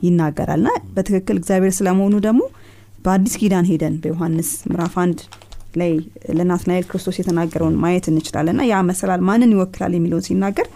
ይናገራል። 0.07 0.59
እና 0.61 0.71
በትክክል 0.95 1.37
እግዚአብሔር 1.41 1.73
ስለመሆኑ 1.79 2.15
ደግሞ 2.27 2.41
በአዲስ 3.05 3.35
ኪዳን 3.41 3.65
ሄደን 3.71 3.95
በዮሐንስ 4.03 4.49
ምዕራፍ 4.69 4.95
አንድ 5.03 5.19
ላይ 5.75 5.91
ለናትናኤል 6.37 6.85
ክርስቶስ 6.89 7.15
የተናገረውን 7.19 7.77
ማየት 7.83 8.05
እንችላለን። 8.11 8.55
እና 8.55 8.65
ያ 8.71 8.81
መሰላል 8.89 9.21
ማንን 9.29 9.53
ይወክላል 9.55 9.93
የሚለውን 9.97 10.25
ሲናገር 10.27 10.67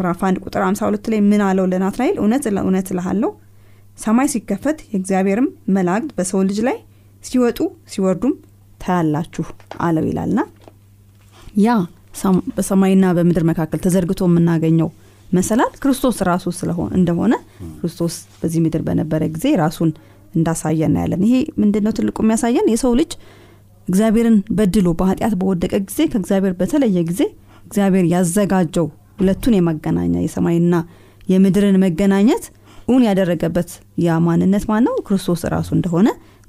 ምዕራፍ 0.00 0.20
አንድ 0.26 0.36
ቁጥር 0.44 0.62
52 0.64 1.08
ላይ 1.12 1.20
ምን 1.22 1.42
አለው 1.46 1.66
ለናትናኤል 1.70 2.16
እውነት 2.20 2.44
እውነት 2.60 2.88
እልሃለሁ 2.92 3.30
ሰማይ 3.98 4.28
ሲከፈት 4.32 4.78
የእግዚአብሔርም 4.92 5.48
መላእክት 5.76 6.10
በሰው 6.18 6.40
ልጅ 6.48 6.58
ላይ 6.68 6.76
ሲወጡ 7.24 7.58
ሲወርዱም 7.92 8.34
ታያላችሁ 8.80 9.44
አለው 9.86 10.04
ይላልና 10.10 10.40
ያ 11.64 11.70
በሰማይና 12.56 13.06
በምድር 13.16 13.44
መካከል 13.50 13.80
ተዘርግቶ 13.84 14.28
የምናገኘው 14.28 14.88
መሰላል 15.28 15.72
ክርስቶስ 15.82 16.16
ራሱ 16.28 16.46
እንደሆነ 16.98 17.34
ክርስቶስ 17.80 18.14
በዚህ 18.40 18.62
ምድር 18.64 18.82
በነበረ 18.88 19.22
ጊዜ 19.34 19.46
ራሱን 19.62 19.90
እንዳሳየ 20.34 20.88
እናያለን። 20.88 21.22
ይሄ 21.26 21.34
ምንድን 21.62 21.84
ነው 21.86 21.92
ትልቁ 21.98 22.18
የሚያሳየን 22.24 22.66
የሰው 22.72 22.92
ልጅ 23.00 23.12
እግዚአብሔርን 23.88 24.36
በድሎ 24.52 24.88
በኃጢአት 24.98 25.34
በወደቀ 25.40 25.74
ጊዜ 25.88 26.00
ከእግዚአብሔር 26.12 26.54
በተለየ 26.60 26.98
ጊዜ 27.10 27.22
እግዚአብሔር 27.66 28.06
ያዘጋጀው 28.12 28.86
ሁለቱን 29.20 29.54
የማገናኛ 29.56 30.14
የሰማይና 30.22 30.74
የምድርን 31.28 31.76
መገናኘት 31.82 32.44
እውን 32.88 33.02
ያደረገበት 33.08 33.70
ያ 34.04 34.16
ማንነት 34.24 34.64
ማን 34.70 34.82
ነው? 34.86 34.94
ክርስቶስ 35.06 35.42
ራሱ 35.54 35.68
እንደሆነ 35.76 36.08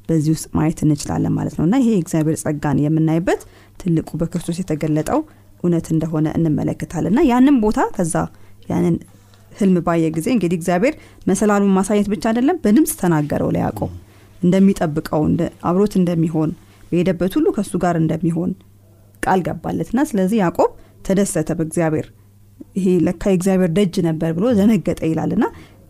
በዚህ 0.10 0.32
ውስጥ 0.36 0.48
ማየት 0.58 0.80
እንችላለን 0.86 1.34
ማለት 1.38 1.56
ነው። 1.58 1.66
እና 1.68 1.76
ይሄ 1.82 1.90
የእግዚአብሔር 1.96 2.38
ጸጋን 2.44 2.78
የምናይበት 2.84 3.42
ትልቁ 3.80 4.10
በክርስቶስ 4.22 4.58
የተገለጠው 4.62 5.20
እውነት 5.64 5.88
እንደሆነ 5.94 6.28
እንመለከታለን። 6.38 7.12
እና 7.14 7.22
ያንን 7.32 7.58
ቦታ 7.66 7.80
ከዛ 7.96 8.16
ያንን 8.72 8.96
ህልም 9.52 9.78
ባየ 9.88 10.06
ጊዜ 10.16 10.28
እንግዲህ 10.36 10.58
እግዚአብሔር 10.60 10.96
መሰላሉን 11.30 11.74
ማሳየት 11.78 12.08
ብቻ 12.14 12.24
አይደለም 12.32 12.60
በድምፅ 12.64 12.94
ተናገረው 13.02 13.52
ለያዕቆብ። 13.56 13.92
እንደሚጠብቀው 14.42 15.24
አብሮት 15.70 15.96
እንደሚሆን 16.00 16.52
በሄደበት 16.92 17.34
ሁሉ 17.38 17.48
ከእሱ 17.58 17.74
ጋር 17.84 17.96
እንደሚሆን 18.02 18.52
ቃል 19.24 19.40
ገባለትና 19.48 20.00
ስለዚህ 20.10 20.38
ያዕቆብ 20.44 20.72
ተደሰተ 21.06 21.50
በእግዚአብሔር 21.60 22.08
ይሄ 22.78 22.88
ለካ 23.06 23.24
የእግዚአብሔር 23.32 23.72
ደጅ 23.78 23.96
ነበር 24.08 24.32
ብሎ 24.38 24.46
ዘነገጠ 24.58 25.00
ይላልና 25.10 25.46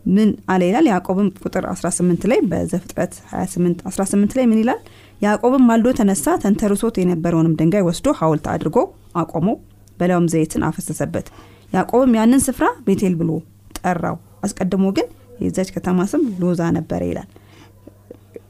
ምን 0.06 0.30
አለ 0.52 0.62
ይላል? 0.68 0.86
ያዕቆብም 0.92 1.28
ቁጥር 1.42 1.64
18 1.72 2.24
ላይ 2.30 2.38
በዘፍጥረት 2.50 3.12
28 3.32 3.82
18 3.88 4.32
ላይ 4.38 4.46
ምን 4.50 4.58
ይላል? 4.62 4.80
ያዕቆብም 5.20 5.64
ማልዶ 5.68 5.88
ተነሳ 5.98 6.34
ተንተርሶት 6.42 6.96
የነበረውንም 7.00 7.54
ድንጋይ 7.60 7.84
ወስዶ 7.88 8.14
ሐውልት 8.20 8.46
አድርጎ 8.54 8.76
አቆመው 9.20 9.56
በላዩም 9.98 10.26
ዘይትን 10.32 10.62
አፈሰሰበት። 10.68 11.26
ያዕቆብም 11.72 12.12
ያንን 12.18 12.42
ስፍራ 12.46 12.66
ቤቴል 12.86 13.14
ብሎ 13.20 13.30
ጠራው። 13.78 14.16
አስቀድሞ 14.46 14.86
ግን 14.96 15.06
የዛች 15.40 15.68
ከተማ 15.76 15.98
ስም 16.10 16.22
ሎዛ 16.42 16.62
ነበረ 16.76 17.02
ይላል። 17.10 17.28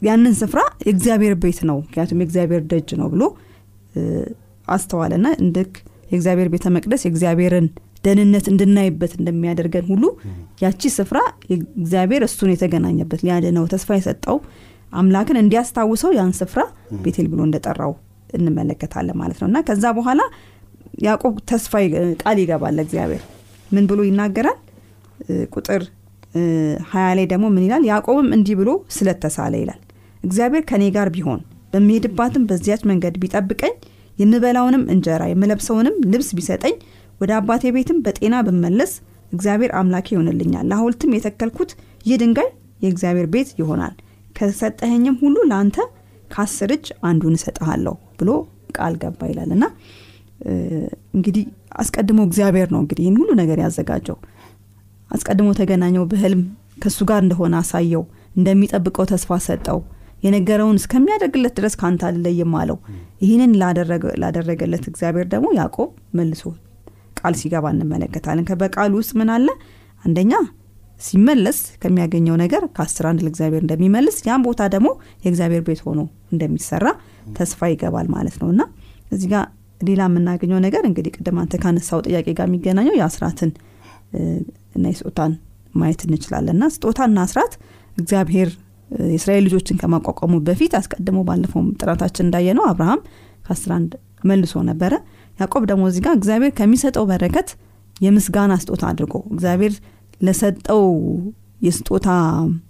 ያንን 0.02 0.34
ስፍራ 0.40 0.60
የእግዚአብሔር 0.86 1.34
ቤት 1.42 1.60
ነው 1.68 1.76
ምክንያቱም 1.84 2.20
የእግዚአብሔር 2.22 2.62
ደጅ 2.70 2.90
ነው 3.00 3.08
ብሎ 3.12 3.22
አስተዋለና 4.68 5.26
እንድክ 5.42 5.72
የእግዚአብሔር 6.10 6.48
ቤተ 6.54 6.66
መቅደስ 6.76 7.02
የእግዚአብሔርን 7.04 7.66
ደህንነት 8.04 8.46
እንድናይበት 8.52 9.12
እንደሚያደርገን 9.18 9.86
ሁሉ 9.90 10.04
ያቺ 10.62 10.90
ስፍራ 10.96 11.18
እግዚአብሔር 11.76 12.22
እሱን 12.28 12.50
የተገናኘበት 12.54 13.20
ሊያድነው 13.26 13.66
ተስፋ 13.72 13.90
የሰጠው 13.98 14.38
አምላክን 14.92 15.38
እንዲያስታውሰው 15.42 16.10
ያን 16.16 16.32
ስፍራ 16.40 16.62
ቤቴል 17.04 17.28
ብሎ 17.32 17.40
እንደጠራው 17.48 17.92
እንመለከታለን 18.38 19.16
ማለት 19.20 19.38
ነው። 19.42 19.48
እና 19.50 19.58
ከዛ 19.68 19.84
በኋላ 19.98 20.20
ያዕቆብ 21.04 21.34
ተስፋ 21.50 21.72
ቃል 22.22 22.38
ይገባል 22.42 22.78
እግዚአብሔር 22.84 23.22
ምን 23.70 23.84
ብሎ 23.90 24.00
ይናገራል? 24.08 24.58
ቁጥር 25.54 25.82
ሀያ 26.90 27.06
ላይ 27.18 27.26
ደግሞ 27.32 27.46
ምን 27.54 27.64
ይላል? 27.66 27.82
ያዕቆብም 27.90 28.28
እንዲህ 28.36 28.54
ብሎ 28.60 28.70
ስለተሳለ 28.96 29.54
ይላል። 29.62 29.80
እግዚአብሔር 30.22 30.62
ከእኔ 30.70 30.84
ጋር 30.96 31.08
ቢሆን 31.14 31.40
በሚሄድባትም 31.72 32.42
በዚያች 32.50 32.82
መንገድ 32.90 33.14
ቢጠብቀኝ 33.22 33.74
የምበላውንም 34.18 34.82
እንጀራ 34.94 35.22
የምለብሰውንም 35.30 35.94
ልብስ 36.12 36.28
ቢሰጠኝ 36.38 36.74
ወደ 37.22 37.32
አባቴ 37.38 37.72
ቤትም 37.74 37.98
በጤና 38.04 38.36
ብመለስ 38.46 38.92
እግዚአብሔር 39.32 39.72
አምላኬ 39.80 40.06
ይሆንልኛል። 40.14 40.66
ለሐውልትም 40.70 41.14
የተከልኩት 41.16 41.70
ይህ 42.06 42.16
ድንጋይ 42.22 42.48
የእግዚአብሔር 42.82 43.26
ቤት 43.34 43.50
ይሆናል። 43.60 43.94
ከሰጠኸኝም 44.36 45.16
ሁሉ 45.22 45.36
ለአንተ 45.50 45.76
ከአስር 46.30 46.70
እጅ 46.76 46.86
አንዱን 47.08 47.34
እሰጥሃለሁ 47.38 47.94
ብሎ 48.18 48.30
ቃል 48.76 48.94
ገባ 49.02 49.20
ይላል። 49.30 49.50
እና 49.56 49.64
እንግዲህ 51.14 51.44
አስቀድሞ 51.82 52.20
እግዚአብሔር 52.28 52.68
ነው 52.74 52.80
እንግዲህ 52.82 53.04
ይህን 53.04 53.18
ሁሉ 53.20 53.30
ነገር 53.40 53.58
ያዘጋጀው። 53.64 54.16
አስቀድሞ 55.10 55.48
ተገናኘው 55.58 56.04
በህልም 56.10 56.42
ከእሱ 56.82 57.00
ጋር 57.10 57.20
እንደሆነ 57.24 57.54
አሳየው 57.62 58.02
እንደሚጠብቀው 58.36 59.06
ተስፋ 59.10 59.38
ሰጠው። 59.46 59.78
የነገረውን 60.22 60.78
እስከሚያደርግለት 60.80 61.54
ድረስ 61.58 61.74
ከአንተ 61.80 62.02
አልለይም 62.08 62.52
አለው። 62.60 62.78
ይህንን 63.22 63.52
ላደረገለት 64.22 64.84
እግዚአብሔር 64.90 65.26
ደግሞ 65.32 65.48
ያዕቆብ 65.58 65.88
መልሶ 66.18 66.42
ቃል 67.22 67.34
ሲገባ 67.40 67.66
እንመለከታለን። 67.74 68.44
በቃሉ 68.62 68.92
ውስጥ 69.00 69.12
ምን 69.20 69.30
አለ? 69.34 69.48
አንደኛ 70.04 70.32
ሲመለስ 71.00 71.58
ከሚያገኘው 71.82 72.36
ነገር 72.42 72.62
ከአስር 72.74 73.04
አንድ 73.10 73.20
ለእግዚአብሔር 73.24 73.62
እንደሚመልስ 73.64 74.16
ያን 74.26 74.42
ቦታ 74.46 74.62
ደግሞ 74.74 74.88
የእግዚአብሔር 75.24 75.62
ቤት 75.66 75.80
ሆኖ 75.86 76.00
እንደሚሰራ 76.32 76.84
ተስፋ 77.38 77.70
ይገባል 77.72 78.06
ማለት 78.14 78.36
ነው። 78.42 78.48
እና 78.54 78.62
እዚህ 79.12 79.28
ጋር 79.32 79.44
ሌላ 79.80 80.02
የምናገኘው 80.08 80.58
ነገር 80.66 80.82
እንግዲህ 80.88 81.12
ቅድም 81.16 81.38
አንተ 81.42 81.54
ካነሳው 81.62 82.00
ጥያቄ 82.06 82.28
ጋር 82.38 82.46
የሚገናኘው 82.48 82.94
የአስራትን 82.98 83.50
እና 84.76 84.84
የስጦታን 84.92 85.32
ማየት 85.74 86.02
እንችላለን። 86.06 86.54
እና 86.56 86.66
ስጦታና 86.74 87.18
አስራት 87.26 87.52
እግዚአብሔር 87.96 88.48
የእስራኤል 89.06 89.44
ልጆችን 89.46 89.78
ከማቋቋሙ 89.82 90.34
በፊት 90.46 90.72
አስቀድሞ 90.78 91.18
ባለፈው 91.28 91.62
ጥናታችን 91.80 92.26
እንዳየ 92.26 92.48
ነው 92.58 92.64
አብርሃም 92.70 93.00
ከአስራ 93.46 93.70
አንድ 93.78 93.92
መልሶ 94.24 94.54
ነበረ 94.70 94.94
ያዕቆብ 95.42 95.64
ደግሞ 95.70 95.84
እዚህ 95.90 96.02
ጋር 96.06 96.14
እግዚአብሔር 96.18 96.52
ከሚሰጠው 96.58 97.04
በረከት 97.10 97.48
የምስጋና 97.96 98.52
ስጦታ 98.62 98.82
አድርጎ 98.90 99.14
እግዚአብሔር 99.34 99.74
ለሰጠው 100.20 100.82
የስጦታ 101.60 102.08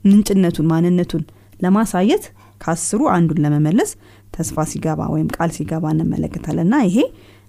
ምንጭነቱን 0.07 0.67
ማንነቱን 0.73 1.23
ለማሳየት 1.61 2.25
ከአስሩ 2.61 3.01
አንዱን 3.15 3.39
ለመመለስ 3.45 3.91
ተስፋ 4.35 4.65
ሲገባ 4.71 5.01
ወይም 5.13 5.29
ቃል 5.37 5.51
ሲገባ 5.57 5.85
እንመለከታለን። 5.95 6.67
እና 6.67 6.77
ይሄ 6.89 6.99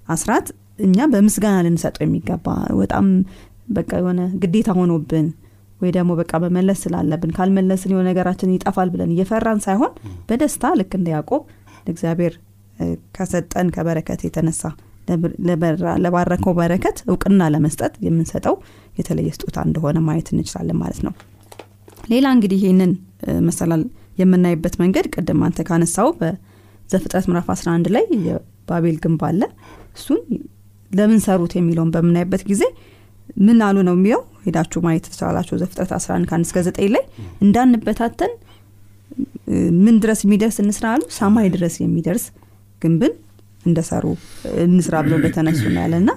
አስራት 0.08 0.48
እኛ 0.80 1.06
በምስጋና 1.12 1.58
ልንሰጠው 1.66 2.04
የሚገባ 2.06 2.48
በጣም 2.80 3.06
በቃ 3.70 3.92
የሆነ 4.02 4.22
ግዴታ 4.42 4.70
ሆኖብን 4.78 5.28
ወይ 5.82 5.92
ደግሞ 5.96 6.12
በቃ 6.20 6.32
መመለስ 6.44 6.80
ስላለብን 6.84 7.32
ካልመለስን 7.38 7.92
የሆነ 7.94 8.06
ነገራችን 8.10 8.54
ይጠፋል 8.56 8.90
ብለን 8.94 9.12
እየፈራን 9.16 9.60
ሳይሆን 9.66 9.94
በደስታ 10.30 10.74
ልክ 10.80 10.92
እንደ 11.00 11.08
ያዕቆብ 11.16 11.42
ለእግዚአብሔር 11.86 12.34
ከሰጠን 13.16 13.68
ከበረከት 13.76 14.22
የተነሳ 14.28 14.62
ለባረከው 16.04 16.54
በረከት 16.60 16.98
እውቅና 17.10 17.50
ለመስጠት 17.54 17.94
የምንሰጠው 18.06 18.56
የተለየ 19.00 19.30
ስጦታ 19.36 19.58
እንደሆነ 19.68 20.00
ማየት 20.08 20.28
እንችላለን 20.34 20.78
ማለት 20.82 21.02
ነው። 21.08 21.14
ሌላ 22.12 22.26
እንግዲህ 22.36 22.60
ይህንን 22.64 22.92
መሰላል 23.48 23.84
የምናይበት 24.18 24.76
መንገድ 24.82 25.06
ቅድም 25.14 25.40
አንተ 25.46 25.60
ካነሳው 25.68 26.10
በዘፍጥረት 26.20 27.26
ምዕራፍ 27.30 27.48
11 27.54 27.94
ላይ 27.96 28.06
የባቤል 28.28 28.98
ግንብ 29.04 29.22
አለ። 29.30 29.42
እሱን 29.98 30.20
ለምን 30.92 31.20
ሰሩት 31.26 31.54
የሚለውን 31.58 31.92
በምናይበት 31.96 32.44
ጊዜ 32.50 32.64
ምን 33.40 33.60
አሉ 33.68 33.78
ነው 33.88 33.96
የሚለው 33.98 34.22
ሄዳችሁ 34.46 34.80
ማየት 34.86 35.06
ትችላላችሁ። 35.08 35.56
ዘፍጥረት 35.62 35.92
11 35.98 36.28
ከአንድ 36.30 36.46
እስከ 36.48 36.60
9 36.68 36.90
ላይ 36.96 37.04
እንዳንበታተን 37.46 38.34
ምን 39.80 39.96
ድረስ 40.04 40.20
የሚደርስ 40.26 40.58
እንስራ 40.64 40.86
አሉ? 40.94 41.02
ሰማይ 41.18 41.48
ድረስ 41.56 41.76
የሚደርስ 41.82 42.26
ግንብን 42.82 43.14
እንደሰሩ 43.66 44.06
እንስራ 44.66 44.96
ብሎ 45.06 45.14
እንደተነሱ 45.20 45.62
እናያለን 45.70 46.02
እና 46.04 46.12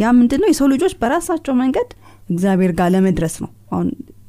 ያ 0.00 0.12
ምንድን 0.18 0.40
ነው 0.42 0.48
የሰው 0.50 0.68
ልጆች 0.72 0.92
በራሳቸው 1.00 1.54
መንገድ 1.60 1.88
እግዚአብሔር 2.28 2.72
ጋር 2.78 2.88
ለመድረስ 2.94 3.34
ነው። 3.42 3.50
አሁን 3.72 3.88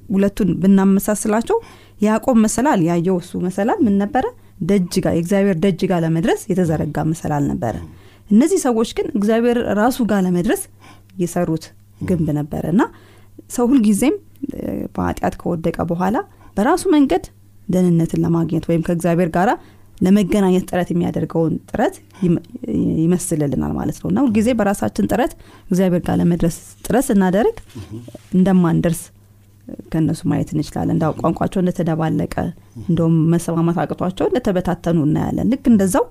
ሁለቱን 0.10 0.50
ብናመሳስላቸው 0.62 1.58
የያዕቆብ 2.02 2.38
መሰላል 2.46 2.80
ያየው 2.88 3.18
እሱ 3.22 3.32
መሰላል 3.46 3.80
ምን 3.86 3.96
ነበረ? 4.02 4.24
ደጅ 4.62 4.94
ጋር 5.04 5.14
የእግዚአብሔር 5.16 5.58
ደጅ 5.64 5.82
ጋር 5.92 6.00
ለመድረስ 6.06 6.42
የተዘረጋ 6.52 6.98
መሰላል 7.12 7.44
ነበረ። 7.52 7.76
እነዚህ 8.30 8.60
ሰዎች 8.66 8.90
ግን 8.98 9.08
እግዚአብሔር 9.18 9.58
ራሱ 9.80 10.00
ጋር 10.12 10.20
ለመድረስ 10.26 10.62
የሰሩት 11.22 11.66
ግንብ 12.02 12.28
ነበረ 12.40 12.64
እና 12.74 12.84
ሰው 13.56 13.66
ሁልጊዜም 13.72 14.16
በኃጢአት 14.96 15.36
ከወደቀ 15.42 15.78
በኋላ 15.90 16.18
በራሱ 16.58 16.84
መንገድ 16.96 17.24
ደህንነትን 17.68 18.22
ለማግኘት 18.26 18.66
ወይም 18.70 18.82
ከእግዚአብሔር 18.88 19.30
ጋር 19.36 19.50
ለመገናኘት 20.02 20.64
ጥረት 20.70 20.90
የሚያደርገውን 20.94 21.54
ጥረት 21.70 21.96
ይመስልልናል 23.02 23.74
ማለት 23.80 23.98
ነው። 24.02 24.10
እና 24.12 24.20
ሁልጊዜ 24.26 24.50
በራሳችን 24.60 25.10
ጥረት 25.12 25.34
እግዚአብሔር 25.70 26.02
ጋር 26.08 26.16
ለመድረስ 26.22 26.56
ጥረት 26.86 27.06
ስናደርግ 27.10 27.58
እንደማንደርስ 28.36 29.02
ከእነሱ 29.92 30.22
ማየት 30.30 30.50
እንችላለን። 30.54 30.96
እንዳው 30.96 31.12
ቋንቋቸው 31.22 31.60
እንደተደባለቀ 31.62 32.36
እንደውም 32.86 33.16
መሰማማት 33.34 33.78
አቅቷቸው 33.84 34.26
እንደተበታተኑ 34.30 34.98
እናያለን። 35.08 35.50
ልክ 35.54 35.66
እንደዛው 35.72 36.06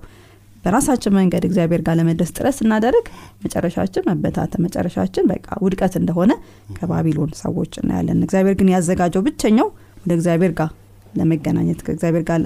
በራሳችን 0.63 1.15
መንገድ 1.17 1.43
እግዚአብሔር 1.47 1.81
ጋር 1.85 1.95
ለመድረስ 1.99 2.31
ጥረት 2.35 2.55
ስናደርግ 2.57 3.05
መጨረሻችን 3.45 4.03
መበታተን 4.09 4.61
መጨረሻችን 4.65 5.23
በቃ 5.31 5.47
ውድቀት 5.63 5.93
እንደሆነ 6.01 6.31
ከባቢሎን 6.77 7.31
ሰዎች 7.41 7.73
እናያለን። 7.81 8.19
እግዚአብሔር 8.27 8.55
ግን 8.59 8.69
ያዘጋጀው 8.75 9.23
ብቸኛው 9.27 9.69
ወደ 10.03 10.11
እግዚአብሔር 10.17 10.53
ጋር 10.59 10.69
ለመገናኘት 11.13 11.79
ከእግዚአብሔር 11.85 12.23
ጋር 12.29 12.41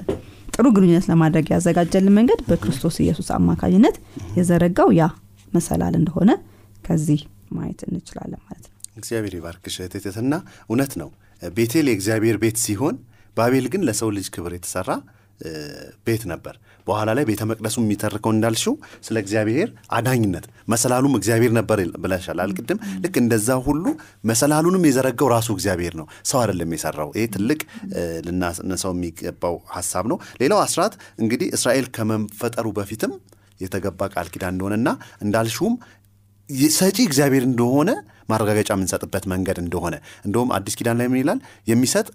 ጥሩ 0.46 0.66
ግንኙነት 0.76 1.06
ለማድረግ 1.10 1.46
ያዘጋጀልን 1.52 2.14
መንገድ 2.18 2.40
በክርስቶስ 2.48 2.96
ኢየሱስ 3.04 3.28
አማካኝነት 3.36 3.96
የዘረጋው 4.38 4.90
ያ 4.98 5.04
መሰላል 5.52 5.94
እንደሆነ 6.00 6.30
ከዚህ 6.84 7.20
ማየት 7.56 7.80
እንችላለን 7.88 8.40
ማለት 8.46 8.64
ነው። 8.64 8.74
እግዚአብሔር 8.96 9.34
ይባርክሽ 9.38 9.76
እህቴትና 9.80 10.34
እውነት 10.68 10.92
ነው። 11.00 11.08
ቤቴል 11.42 11.86
የእግዚአብሔር 11.90 12.36
ቤት 12.42 12.58
ሲሆን 12.64 12.96
ባቤል 13.36 13.66
ግን 13.72 13.82
ለሰው 13.88 14.10
ልጅ 14.16 14.26
ክብር 14.34 14.52
የተሰራ 14.56 14.90
ቤት 16.06 16.22
ነበር። 16.30 16.54
በኋላ 16.86 17.10
ላይ 17.16 17.24
ቤተ 17.28 17.42
መቅደሱ 17.50 17.76
የሚተርከው 17.82 18.32
እንዳልሽው 18.34 18.74
ስለ 19.06 19.16
እግዚአብሔር 19.22 19.68
አዳኝነት 19.96 20.44
መሰላሉም 20.68 21.14
እግዚአብሔር 21.18 21.52
ነበር 21.58 21.78
ብለሻል 22.04 22.38
አልቅድም 22.44 22.78
ልክ 23.04 23.16
እንደዛ 23.22 23.58
ሁሉ 23.66 23.84
መሰላሉንም 24.30 24.86
የዘረጋው 24.88 25.30
ራሱ 25.34 25.48
እግዚአብሔር 25.56 25.94
ነው። 26.00 26.06
ሰው 26.30 26.38
አይደለም 26.42 26.72
የሰራው። 26.76 27.10
ይሄ 27.16 27.26
ትልቅ 27.36 27.60
ልናነሳው 28.26 28.92
የሚገባው 28.96 29.56
ሀሳብ 29.76 30.06
ነው። 30.12 30.18
ሌላው 30.42 30.60
አስራት 30.66 30.94
እንግዲህ 31.22 31.48
እስራኤል 31.58 31.88
ከመፈጠሩ 31.96 32.66
በፊትም 32.78 33.14
የተገባ 33.60 34.08
ቃል 34.14 34.28
ኪዳን 34.32 34.54
እንደሆነና 34.54 34.88
እንዳልሽውም 35.24 35.76
ሰጪ 36.74 36.98
እግዚአብሔር 37.06 37.44
እንደሆነ 37.46 37.90
ማረጋገጫ 38.28 38.70
የምንሰጥበት 38.74 39.24
መንገድ 39.32 39.58
እንደሆነ። 39.62 39.94
እንደውም 40.26 40.50
አዲስ 40.56 40.76
ኪዳን 40.78 40.98
ላይ 41.00 41.08
ምን 41.10 41.20
ይላል? 41.22 41.38
የሚሰጥ 41.66 42.06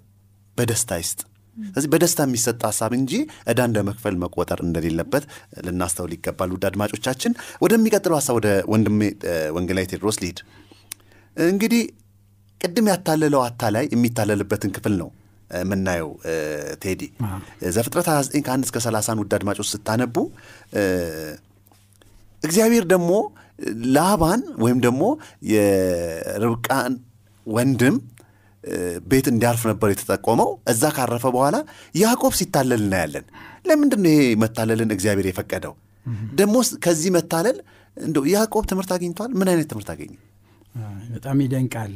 በደስታ 0.58 0.98
ይስጥ 1.00 1.20
ስለዚህ 1.56 1.88
በደስታ 1.92 2.20
የሚሰጥ 2.26 2.60
ሀሳብ 2.68 2.92
እንጂ 2.98 3.12
እዳ 3.50 3.60
እንደ 3.68 3.78
መክፈል 3.88 4.14
መቆጠር 4.22 4.60
እንደሌለበት 4.64 5.24
ልናስተውል 5.66 6.12
ይገባል። 6.16 6.50
ውድ 6.54 6.64
አድማጮቻችን 6.68 7.32
ወደሚቀጥለው 7.64 8.16
ሀሳብ 8.20 8.36
ወደ 8.38 8.50
ወንድሜ 8.72 9.00
ወንጌላዊ 9.56 9.86
ቴድሮስ 9.92 10.18
ሊሄድ 10.22 10.40
እንግዲህ 11.36 11.82
ቅድም 12.60 12.88
ያታለለው 12.92 13.42
አታላይ 13.46 13.84
የሚታለልበትን 13.92 14.72
ክፍል 14.74 14.96
ነው 15.00 15.10
የምናየው 15.60 16.10
ቴዲ። 16.82 17.02
ዘፍጥረት 17.74 18.06
29 18.10 18.44
ከ1 18.46 18.66
እስከ 18.66 18.78
30 18.84 19.16
ውድ 19.22 19.32
አድማጮች 19.38 19.68
ስታነቡ 19.72 20.16
እግዚአብሔር 22.42 22.84
ደግሞ 22.92 23.10
ላባን 23.94 24.40
ወይም 24.62 24.78
ደግሞ 24.86 25.02
የርብቃን 25.52 26.94
ወንድም 27.46 27.96
ቤት 29.06 29.26
እንዲያርፍ 29.32 29.62
ነበር 29.70 29.88
የተጠቆመው። 29.92 30.50
እዛ 30.72 30.82
ካረፈ 30.96 31.24
በኋላ 31.34 31.56
ያዕቆብ 31.94 32.32
ሲታለል 32.38 32.82
እናያለን። 32.84 33.24
ለምንድን 33.66 34.00
ነው 34.04 34.12
ይሄ 34.12 34.22
መታለልን 34.42 34.90
እግዚአብሔር 34.96 35.26
የፈቀደው? 35.30 35.74
ደግሞ 36.34 36.54
ከዚህ 36.84 37.10
መታለል 37.16 37.56
እንደው 37.96 38.24
ያዕቆብ 38.32 38.64
ትምህርት 38.70 38.90
አግኝቷል? 38.96 39.30
ምን 39.38 39.48
አይነት 39.52 39.66
ትምህርት 39.72 39.90
አገኘ? 39.94 40.12
በጣም 41.14 41.38
ይደንቃል። 41.44 41.94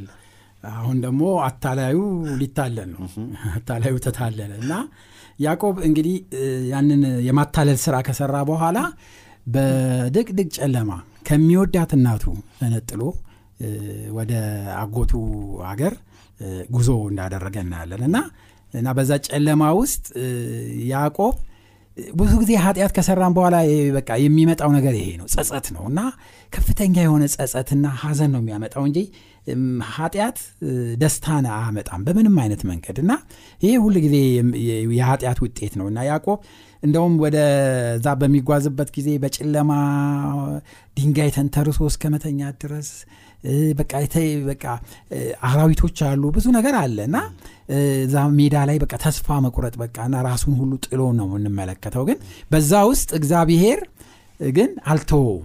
አሁን 0.72 0.96
ደግሞ 1.04 1.22
አታላዩ 1.46 1.98
ሊታለል 2.40 2.88
ነው። 2.94 3.02
አታላዩ 3.52 3.94
ተታለለ 4.06 4.52
እና 4.62 4.72
ያዕቆብ 5.40 5.76
እንግዲህ 5.88 6.16
ያንን 6.70 7.02
የማታለል 7.26 7.78
ስራ 7.84 7.96
ከሰራ 8.06 8.36
በኋላ 8.50 8.78
በድቅድቅ 9.46 10.48
ጨለማ 10.56 10.90
ከሚወዳት 11.28 11.90
እናቱ 11.96 12.24
ተነጥሎ 12.60 13.02
ወደ 14.16 14.32
አጎቱ 14.80 15.12
አገር 15.70 15.94
ጉዞ 16.74 16.88
እንዳደረገ 17.10 17.56
እናያለን። 17.64 18.02
እና 18.08 18.18
እና 18.74 18.88
በዛ 18.96 19.12
ጨለማ 19.26 19.62
ውስጥ 19.78 20.06
ያዕቆብ 20.90 21.34
ብዙ 22.14 22.32
ጊዜ 22.40 22.52
ኃጢአት 22.64 22.92
ከሰራን 22.96 23.34
በኋላ 23.36 23.56
በቃ 23.94 24.10
የሚመጣው 24.22 24.70
ነገር 24.74 24.94
ይሄ 24.98 25.08
ነው 25.20 25.26
ጸጸት 25.34 25.66
ነው። 25.76 25.84
እና 25.90 26.00
ከፍተኛ 26.52 26.94
የሆነ 27.04 27.24
ጸጸትና 27.34 27.86
ሀዘን 28.02 28.30
ነው 28.34 28.40
የሚያመጣው 28.42 28.82
እንጂ 28.88 28.98
ኃጢአት 29.90 30.38
ደስታን 31.02 31.46
አያመጣም 31.52 32.04
በምንም 32.06 32.36
አይነት 32.42 32.62
መንገድ። 32.70 32.96
እና 33.02 33.12
ይሄ 33.60 33.72
ሁል 33.84 33.96
ጊዜ 34.04 34.16
የኃጢአት 34.92 35.40
ውጤት 35.44 35.74
ነው። 35.80 35.86
እና 35.92 35.98
ያዕቆብ 36.08 36.38
እንደውም 36.86 37.14
ወደዛ 37.22 38.06
በሚጓዝበት 38.20 38.90
ጊዜ 38.96 39.08
በጨለማ 39.22 39.70
ድንጋይ 40.96 41.30
ተንተርሶ 41.36 41.80
እስከ 41.90 42.10
መተኛት 42.14 42.56
ድረስ 42.64 42.90
በቃ 43.78 43.92
በቃ 44.46 44.64
አራዊቶች 45.48 45.98
አሉ 46.06 46.22
ብዙ 46.36 46.46
ነገር 46.56 46.74
አለ። 46.80 46.98
እና 47.08 47.18
እዛ 48.02 48.24
ሜዳ 48.38 48.56
ላይ 48.68 48.78
በቃ 48.82 48.94
ተስፋ 49.04 49.36
መቁረጥ 49.44 49.74
በቃ 49.82 49.96
እና 50.08 50.22
ራሱን 50.28 50.54
ሁሉ 50.60 50.72
ጥሎ 50.86 51.02
ነው 51.18 51.28
የምንመለከተው። 51.30 52.04
ግን 52.08 52.18
በዛ 52.50 52.72
ውስጥ 52.90 53.10
እግዚአብሔር 53.20 53.80
ግን 54.40 54.70
አልተወውም። 54.92 55.44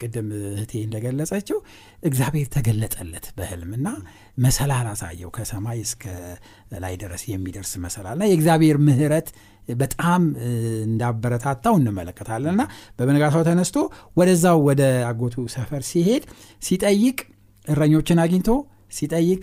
ቅድም 0.00 0.28
እህቴ 0.48 0.72
እንደገለጸችው 0.84 1.58
እግዚአብሔር 2.02 2.48
ተገለጠለት 2.54 3.26
በህልም 3.36 3.70
እና 3.78 3.88
መሰላል 4.38 4.86
አሳየው 4.90 5.30
ከሰማይ 5.36 5.78
እስከ 5.84 6.04
ላይ 6.78 6.94
ድረስ 7.02 7.22
የሚደርስ 7.30 7.72
መሰላል 7.84 8.16
እና 8.18 8.26
የእግዚአብሔር 8.30 8.78
ምህረት 8.86 9.28
በጣም 9.76 10.22
እንዳበረታታው 10.86 11.74
እንመለከታለን። 11.80 12.52
እና 12.54 12.64
በበነጋታው 12.98 13.42
ተነስቶ 13.48 13.76
ወደዛው 14.16 14.58
ወደ 14.68 14.82
አጎቱ 15.08 15.46
ሰፈር 15.54 15.82
ሲሄድ 15.90 16.24
ሲጠይቅ 16.62 17.18
እረኞችን 17.66 18.20
አግኝቶ 18.24 18.50
ሲጠይቅ 18.98 19.42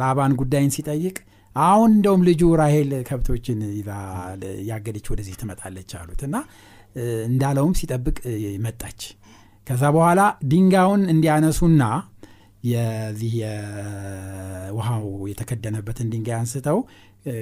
ላባን 0.00 0.32
ጉዳይን 0.40 0.70
ሲጠይቅ 0.76 1.16
አሁን 1.56 1.90
እንደውም 1.96 2.22
ልጁ 2.28 2.42
ራሄል 2.60 2.90
ከብቶችን 3.08 3.58
ያገደች 4.68 5.06
ወደዚህ 5.12 5.34
ትመጣለች 5.40 5.90
አሉት። 5.98 6.22
እና 6.28 6.36
እንዳለውም 7.28 7.74
ሲጠብቅ 7.78 8.16
መጣች። 8.64 9.00
ከዛ 9.66 9.82
በኋላ 9.94 10.20
ድንጋዩን 10.50 11.02
እንዲያነሱና 11.12 11.82
የዚህ 12.64 13.34
የውሃው 14.74 15.02
የተከደነበትን 15.30 16.06
ድንጋይ 16.12 16.36
አንስተው 16.38 16.78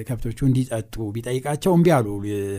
ከብቶቹ 0.07 0.39
እንዲጠጡ 0.47 0.95
ቢጠይቃቸው 1.15 1.71
እምቢ 1.77 1.87
አሉ 1.95 2.07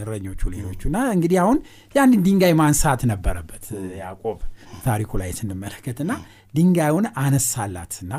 እረኞቹ 0.00 0.40
ሌሎቹ። 0.54 0.80
እና 0.90 0.98
እንግዲህ 1.14 1.38
አሁን 1.42 1.58
ያንን 1.94 2.20
ድንጋይ 2.26 2.52
ማንሳት 2.60 3.02
ነበረበት 3.12 3.64
ያዕቆብ 4.00 4.38
ታሪኩ 4.84 5.10
ላይ 5.22 5.30
ስንመለከት። 5.38 5.98
እና 6.04 6.12
ድንጋዩን 6.54 7.06
አነሳላትና 7.22 8.12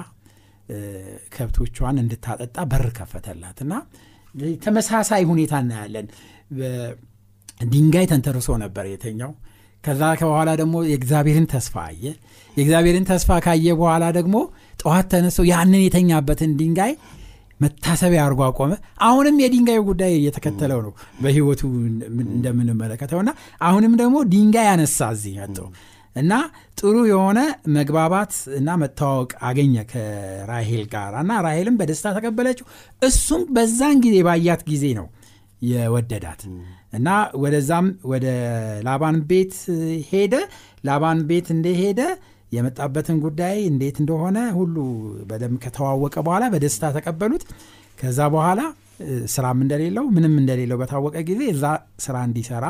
ከብቶቿን 1.36 1.98
እንድታጠጣ 2.04 2.58
በር 2.72 2.88
ከፈተላት። 2.98 3.60
እና 3.66 3.74
ተመሳሳይ 4.64 5.24
ሁኔታ 5.32 5.56
እናያለን። 5.64 6.08
ድንጋይ 7.68 8.06
ተንተርሶ 8.12 8.50
ነበር 8.64 8.86
የተኛው። 8.94 9.34
ከዛ 9.84 10.02
በኋላ 10.22 10.50
ደግሞ 10.62 10.76
የእግዚአብሔርን 10.90 11.48
ተስፋ 11.52 11.76
አየ። 11.90 12.04
የእግዚአብሔርን 12.58 13.06
ተስፋ 13.10 13.38
ካየ 13.46 13.68
በኋላ 13.80 14.06
ደግሞ 14.18 14.36
ጠዋት 14.80 15.08
ተነስቶ 15.12 15.46
ያንን 15.50 15.84
የተኛበትን 15.84 16.52
ድንጋይ 16.60 16.94
መታሰቢያ 17.60 18.22
አድርጎ 18.24 18.42
አቆመ። 18.48 18.72
አሁንም 19.06 19.36
የድንጋዩ 19.42 19.82
ጉዳይ 19.90 20.14
እየተከተለው 20.18 20.80
ነው 20.86 20.92
በህይወቱ 21.22 21.62
እንደምንመለከተውና 22.32 23.30
አሁንም 23.62 23.94
ደግሞ 24.02 24.16
ድንጋይ 24.32 24.68
ያነሳ 24.70 25.08
እዚህ 25.16 25.36
መጠው 25.42 25.68
እና 26.16 26.34
ጥሩ 26.78 26.96
የሆነ 27.10 27.40
መግባባት 27.76 28.34
እና 28.58 28.70
መታወቅ 28.82 29.32
አገኘ 29.48 29.76
ከራሄል 29.90 30.84
ጋር 30.94 31.14
እና 31.22 31.40
ራሄልም 31.46 31.78
በደስታ 31.80 32.14
ተቀበለችው። 32.18 32.66
እሱም 33.02 33.42
በዛን 33.56 33.98
ጊዜ 34.06 34.18
ባያት 34.28 34.62
ጊዜ 34.70 34.86
ነው 35.00 35.08
የወደዳት። 35.62 36.42
እና 36.94 37.10
ወደዛም 37.44 37.88
ወደ 38.12 38.26
ላባን 38.88 39.18
ቤት 39.30 39.56
ሄደ። 40.10 40.34
ላባን 40.84 41.22
ቤት 41.30 41.48
እንደሄደ 41.56 42.02
የመጣበትን 42.52 43.18
ጉዳይ 43.24 43.58
እንዴት 43.70 43.98
እንደሆነ 44.02 44.38
ሁሉ 44.58 44.76
በደንብ 45.30 45.58
ከተዋወቀ 45.64 46.16
በኋላ 46.28 46.46
በደስታ 46.54 46.92
ተቀበሉት። 46.98 47.44
ከዛ 47.98 48.20
በኋላ 48.34 48.62
ስራም 49.34 49.60
እንደሌለው 49.64 50.06
ምንም 50.16 50.34
እንደሌለው 50.42 50.78
በታወቀ 50.82 51.16
ጊዜ 51.30 51.42
እዛ 51.54 51.64
ስራ 52.06 52.18
እንዲሰራ 52.28 52.66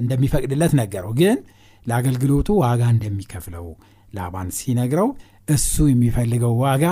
እንደሚፈቅድለት 0.00 0.72
ነገረው። 0.80 1.12
ግን 1.20 1.38
ለአገልግሎቱ 1.86 2.48
ዋጋ 2.62 2.82
እንደሚከፍለው 2.94 3.66
ላባን 4.12 4.48
ሲነግረው 4.58 5.08
እሱ 5.48 5.74
የሚፈልገው 5.90 6.54
ዋጋ 6.64 6.84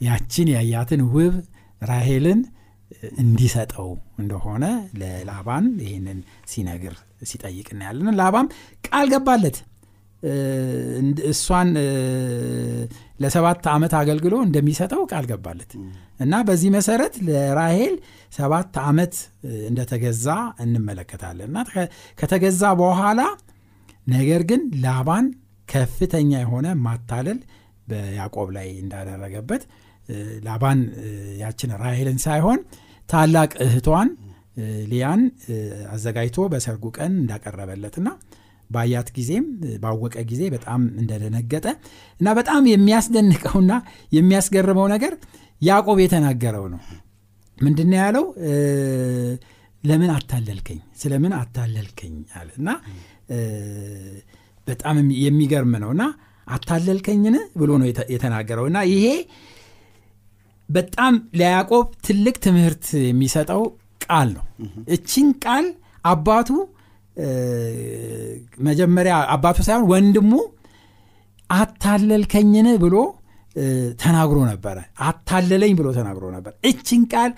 ያችን 0.00 0.48
ያያትን 0.54 1.02
ውብ 1.14 1.34
ራሄልን 1.82 2.40
እንዲሰጠው 3.22 3.88
እንደሆነ 4.20 4.64
ለላባን 5.00 5.64
ይህንን 5.84 6.18
ሲነግር 6.50 6.94
ሲጠይቅ 7.30 7.66
እናያለን። 7.74 8.16
ላባም 8.20 8.46
ቃል 8.86 9.06
ገባለት 9.14 9.56
እሷን 11.30 11.68
ለሰባት 13.20 13.66
ዓመት 13.74 13.92
አገልግሎ 14.00 14.34
እንደሚሰጠው 14.46 15.02
ቃል 15.10 15.24
ገባለት። 15.30 15.70
እና 16.20 16.34
በዚህ 16.48 16.70
መሰረት 16.76 17.14
ለራሄል 17.26 17.94
ሰባት 18.32 18.76
ዓመት 18.84 19.14
እንደተገዛ 19.68 20.26
እንመለከታለን። 20.64 21.50
እና 21.52 21.58
ከተገዛ 22.20 22.62
በኋላ 22.82 23.20
ነገር 24.06 24.42
ግን 24.50 24.62
ላባን 24.84 25.26
ከፍተኛ 25.68 26.32
የሆነ 26.42 26.66
ማታለል 26.84 27.38
በያዕቆብ 27.88 28.48
ላይ 28.56 28.68
እንዳደረገበት 28.82 29.62
ላባን 30.46 30.80
ያችን 31.40 31.70
ራሄልን 31.82 32.18
ሳይሆን 32.24 32.60
ታላቅ 33.08 33.50
እህቷን 33.64 34.08
ሊያን 34.90 35.20
አዘጋጅቶ 35.94 36.46
በሰርጉ 36.52 36.84
ቀን 36.96 37.12
እንዳቀረበለትና 37.22 38.08
ባያት 38.70 39.08
ጊዜም 39.16 39.44
ባወቀ 39.82 40.16
ጊዜ 40.30 40.42
በጣም 40.54 40.82
እንደደነገጠ 41.00 41.66
እና 42.20 42.28
በጣም 42.38 42.62
የሚያስደንቀውና 42.72 43.72
የሚያስገርመው 44.12 44.86
ነገር 44.94 45.12
ያዕቆብ 45.62 45.98
የተናገረው 46.02 46.64
ነው። 46.72 46.80
ምንድን 47.58 47.92
ያለው? 47.98 48.24
ለምን 49.84 50.10
አታለልከኝ? 50.16 50.78
ስለምን 51.00 51.32
አታለልከኝ 51.38 52.14
አለ 52.38 52.48
እና 52.60 52.68
በጣም 54.66 54.96
የሚገርም 55.24 55.74
ነው 55.82 55.90
እና 55.94 56.04
አታለልከኝን 56.46 57.36
ብሎ 57.60 57.70
ነው 57.80 57.86
የተናገረው 58.14 58.64
እና 58.70 58.78
ይሄ 58.90 59.06
በጣም 60.68 61.14
ለያዕቆብ 61.38 61.86
ትልቅ 62.06 62.36
ትምህርት 62.44 62.86
የሚሰጠው 63.04 63.62
ቃል 64.00 64.28
ነው። 64.36 64.44
እችን 64.96 65.28
ቃል 65.44 65.66
አባቱ 66.04 66.50
መጀመሪያ 68.66 69.14
አባቱ 69.34 69.58
ሳይሆን 69.66 69.84
ወንድሙ 69.92 70.32
አታለልከኝን 71.50 72.68
ብሎ 72.82 72.96
ተናግሮ 74.00 74.38
ነበረ። 74.50 74.76
አታለለኝ 75.06 75.72
ብሎ 75.78 75.88
ተናግሮ 75.98 76.24
ነበር። 76.34 76.52
እችን 76.70 77.02
ቃል 77.12 77.30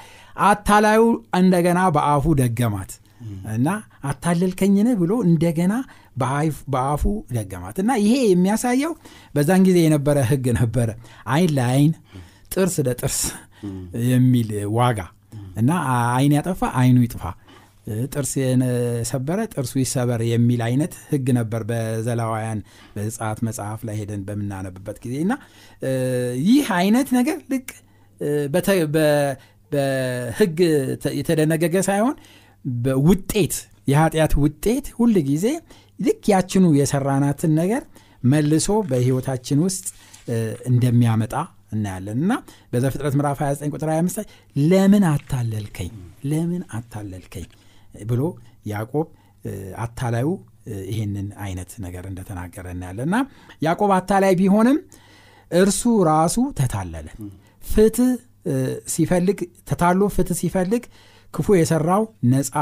አታላዩ 0.45 1.03
እንደገና 1.38 1.81
በአፉ 1.97 2.25
ደገማት 2.41 2.93
እና 3.55 3.69
አታለልከኝን 4.09 4.88
ብሎ 5.01 5.12
እንደገና 5.29 5.75
በአፉ 6.73 7.03
ደገማት 7.37 7.77
እና 7.83 7.91
ይሄ 8.03 8.14
የሚያሳየው 8.29 8.93
በዛን 9.35 9.62
ጊዜ 9.69 9.79
የነበረ 9.85 10.19
ህግ 10.31 10.47
ነበረ። 10.59 10.88
አይን 11.33 11.53
ለአይን 11.59 11.93
ጥርስ 12.53 12.77
ለጥርስ 12.87 13.21
የሚል 14.11 14.51
ዋጋ 14.77 15.01
እና 15.57 15.71
አይን 16.12 16.35
ያጠፋ 16.37 16.62
አይኑ 16.81 16.99
ይጥፋ 17.07 17.23
ጥርስ 18.09 18.33
የሰበረ 18.40 19.38
ጥርሱ 19.53 19.72
ይሰበር 19.83 20.20
የሚል 20.31 20.61
አይነት 20.66 20.94
ህግ 21.11 21.27
ነበር 21.38 21.62
በዘላዋያን 21.70 22.61
በዘጸአት 22.94 23.38
መጽሐፍ 23.48 23.81
ላይ 23.88 23.96
ሄደን 24.01 24.22
በምናነብበት 24.29 24.98
ጊዜ 25.05 25.14
እና 25.24 25.35
ይህ 26.48 26.66
አይነት 26.79 27.11
ነገር 27.18 27.38
ልክ 27.53 27.68
በህግ 29.72 30.59
የተደነገገ 31.18 31.77
ሳይሆን 31.88 32.14
ውጤት 33.07 33.55
የኃጢአት 33.88 34.33
ውጤት 34.42 34.87
ሁል 34.98 35.14
ጊዜ 35.29 35.46
ልክ 35.98 36.22
ያችኑ 36.33 36.64
የሰራናትን 36.79 37.53
ነገር 37.61 37.83
መልሶ 38.24 38.68
በህይወታችን 38.90 39.59
ውስጥ 39.66 39.87
እንደሚያመጣ 40.70 41.35
እናያለን። 41.72 42.18
እና 42.24 42.33
በዘፍጥረት 42.72 43.14
ምዕራፍ 43.18 43.38
29 43.42 43.72
ቁጥር 43.74 43.88
25 43.92 44.31
ለምን 44.64 45.05
አታለልከኝ? 45.11 45.90
ለምን 46.24 46.62
አታለልከኝ 46.70 47.46
ብሎ 48.11 48.22
ያዕቆብ 48.66 49.06
አታላዩ 49.84 50.28
ይሄንን 50.88 51.28
አይነት 51.44 51.70
ነገር 51.84 52.04
እንደተናገረ 52.11 52.66
እናያለን። 52.74 53.06
እና 53.08 53.18
ያዕቆብ 53.62 53.92
አታላይ 53.98 54.32
ቢሆንም 54.40 54.78
እርሱ 55.50 55.82
ራሱ 56.11 56.37
ተታለለ። 56.58 57.08
ፍትህ 57.64 58.11
ሲፈልግ 58.92 59.38
ተታሎ 59.70 60.00
ፍትህ 60.16 60.37
ሲፈልግ 60.42 60.82
ክፉ 61.34 61.56
የሰራው 61.56 62.02
ነፃ 62.32 62.52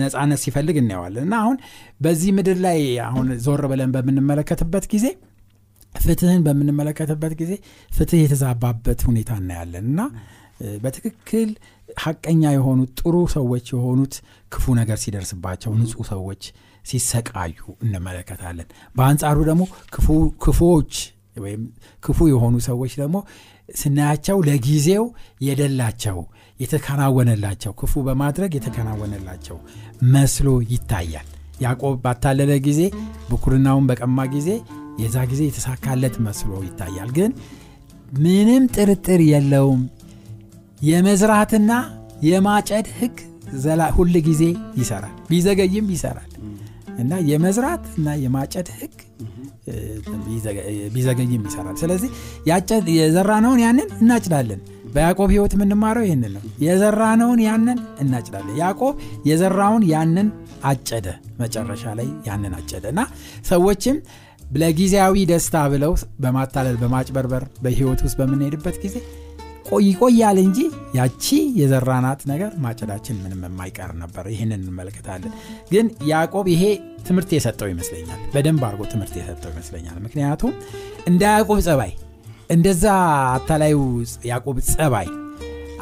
ነፃነት 0.00 0.40
ሲፈልግ 0.44 0.76
እናየዋለን። 0.82 1.24
እና 1.26 1.34
አሁን 1.42 1.56
በዚህ 2.00 2.30
ምድር 2.38 2.58
ላይ 2.66 2.78
አሁን 3.08 3.26
ዞር 3.44 3.62
ብለን 3.72 3.90
በምንመለከትበት 3.96 4.86
ጊዜ 4.94 5.06
ፍትህን 5.94 6.42
በምንመለከትበት 6.46 7.32
ጊዜ 7.40 7.52
ፍትህ 7.90 8.20
የተዛባበት 8.22 9.00
ሁኔታ 9.08 9.32
እናያለን። 9.42 9.86
እና 9.92 10.00
በትክክል 10.82 11.48
ሀቀኛ 11.98 12.42
የሆኑት 12.54 12.90
ጥሩ 13.00 13.16
ሰዎች 13.34 13.66
የሆኑት 13.74 14.14
ክፉ 14.52 14.74
ነገር 14.78 14.98
ሲደርስባቸው 15.02 15.72
ንጹህ 15.80 16.06
ሰዎች 16.12 16.42
ሲሰቃዩ 16.84 17.56
እንመለከታለን። 17.84 18.68
በአንጻሩ 18.96 19.38
ደግሞ 19.48 19.62
ክፉዎች 20.44 20.94
ወይም 21.36 21.62
ክፉ 22.02 22.18
የሆኑ 22.30 22.54
ሰዎች 22.66 22.92
ደግሞ 23.00 23.16
ስናያቸው 23.74 24.38
ለጊዜው 24.48 25.04
የደላቸው 25.46 26.18
የተከናወነላቸው 26.60 27.72
ክፉ 27.80 28.02
በማድረግ 28.06 28.50
የተከናወነላቸው 28.56 29.56
መስሎ 30.12 30.48
ይታያል። 30.72 31.28
ያዕቆብ 31.62 31.96
ባታለለ 32.04 32.52
ጊዜ 32.66 32.80
ብኩርናውን 33.30 33.86
በቀማ 33.90 34.18
ጊዜ 34.34 34.48
የዛ 35.02 35.16
ጊዜ 35.30 35.42
የተሳካለት 35.48 36.16
መስሎ 36.26 36.52
ይታያል። 36.66 37.10
ግን 37.18 37.30
ምንም 38.18 38.64
ጥርጥር 38.74 39.20
የለውም 39.30 39.82
የመዝራትና 40.82 41.72
የማጨድ 42.28 42.86
ህግ 42.98 43.16
ሁል 43.96 44.14
ጊዜ 44.28 44.42
ይሰራል። 44.78 45.14
ቢዘገይም 45.30 45.88
ይሰራል። 45.94 46.30
እና 47.02 47.12
የመዝራት 47.28 47.84
እና 47.98 48.08
የማጨድ 48.22 48.68
ህግ 48.78 48.96
ቢዘገይም 50.94 51.42
ይሰራል። 51.48 51.76
ስለዚህ 51.82 52.10
የዘራነውን 52.96 53.60
ያንን 53.64 53.88
እናጭዳለን። 53.98 54.60
በያዕቆብ 54.94 55.28
ህይወት 55.32 55.52
የምንማረው 55.56 56.04
ይህንን 56.06 56.32
ነው። 56.36 56.42
የዘራነውን 56.64 57.40
ያንን 57.46 57.78
እናጭዳለን። 58.02 58.56
ያዕቆብ 58.62 58.94
የዘራውን 59.28 59.84
ያንን 59.92 60.28
አጨደ። 60.70 61.06
መጨረሻ 61.38 61.94
ላይ 61.98 62.08
ያንን 62.28 62.54
አጨደ። 62.58 62.84
እና 62.92 63.02
ሰዎችም 63.50 63.96
ለጊዜያዊ 64.54 65.16
ደስታ 65.30 65.56
ብለው 65.72 65.92
በማታለል 66.22 66.76
በማጭበርበር 66.82 67.44
በህይወት 67.64 68.00
ውስጥ 68.06 68.16
በምንሄድበት 68.20 68.76
ጊዜ 68.82 68.96
ይቆያል 69.82 70.38
እንጂ 70.42 70.58
ያቺ 70.96 71.24
የዘራናት 71.58 72.20
ነገር 72.30 72.50
ማጨዳችን 72.64 73.20
ምንም 73.22 73.42
የማይቀር 73.46 73.92
ነበር። 74.02 74.24
ይህንን 74.32 74.60
እንመለከታለን። 74.60 75.32
ግን 75.70 75.86
ያዕቆብ 76.10 76.46
ይሄ 76.52 76.64
ትምህርት 77.06 77.30
የሰጠው 77.36 77.68
ይመስለኛል። 77.72 78.20
በደንብ 78.34 78.62
አድርጎ 78.68 78.82
ትምህርት 78.92 79.14
የሰጠው 79.20 79.50
ይመስለኛል። 79.54 79.98
ምክንያቱም 80.06 80.52
እንደ 81.06 81.22
ያዕቆብ 81.32 81.60
ጸባይ 81.68 81.92
እንደዛ 82.50 82.84
አታላዩ 83.34 83.78
ያዕቆብ 84.30 84.56
ጸባይ 84.70 85.08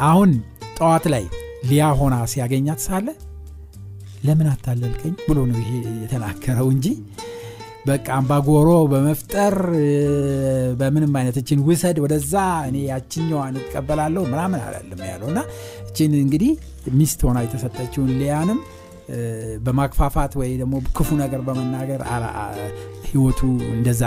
አሁን 0.04 0.30
ጠዋት 0.78 1.06
ላይ 1.14 1.24
ሊያ 1.68 1.86
ሆና 1.98 2.16
ሲያገኛት 2.32 2.80
ሳለ 2.84 3.08
ለምን 4.24 4.48
አታለልከኝ 4.52 5.12
ብሎ 5.26 5.38
ነው 5.50 5.58
ይሄ 5.62 5.70
የተናገረው 6.02 6.68
እንጂ 6.74 6.86
በቃ 7.86 8.06
አምባጎሮ 8.16 8.70
በመፍጠር 8.90 9.54
በምንም 10.80 11.12
አይነት 11.20 11.36
እችን 11.40 11.60
ውሰድ 11.68 11.98
ወደዛ 12.04 12.34
እኔ 12.68 12.76
ያችኛዋን 12.90 13.54
እቀበላለሁ 13.62 14.22
ምናምን 14.32 14.60
አላለም 14.66 15.00
ያለው። 15.10 15.28
እና 15.32 15.40
እችን 15.84 16.12
እንግዲህ 16.20 16.52
ሚስት 16.98 17.22
ሆና 17.26 17.38
የተሰጠችውን 17.46 18.12
ሊያንም 18.20 18.60
በማክፋፋት 19.64 20.32
ወይ 20.40 20.50
ደግሞ 20.60 20.74
ክፉ 20.96 21.10
ነገር 21.22 21.40
በመናገር 21.46 22.00
ህይወቱ 23.08 23.40
እንደዛ 23.72 24.02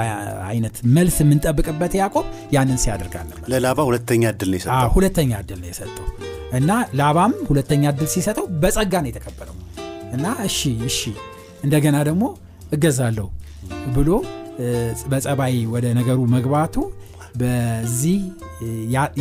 አይነት 0.47 0.75
መልስ 0.95 1.17
የምንጠብቅበት 1.23 1.93
ያዕቆብ 1.99 2.25
ያንን 2.55 2.77
አልነበር 3.21 3.47
ለላባ 3.53 3.79
ሁለተኛ 3.89 4.23
እድል 4.33 4.49
ነው 4.53 4.59
የሰጠው? 4.59 4.91
ሁለተኛ 4.95 5.31
እድል 5.43 5.59
ነው 5.63 5.69
የሰጠው። 5.71 6.07
እና 6.57 6.71
ላባም 6.99 7.33
ሁለተኛ 7.49 7.83
እድል 7.93 8.07
ሲሰጠው 8.13 8.45
በጸጋ 8.63 8.93
ነው 9.03 9.09
የተቀበለው። 9.12 9.55
እና 10.15 10.25
እሺ 10.47 10.59
እሺ 10.89 10.99
እንደገና 11.63 11.97
ደግሞ 12.09 12.23
እገዛለሁ 12.71 13.27
ብሎ 13.95 14.10
በጸባይ 15.12 15.56
ወደ 15.73 15.86
ነገሩ 15.97 16.19
መግባቱ 16.34 16.76
በዚህ 17.39 18.17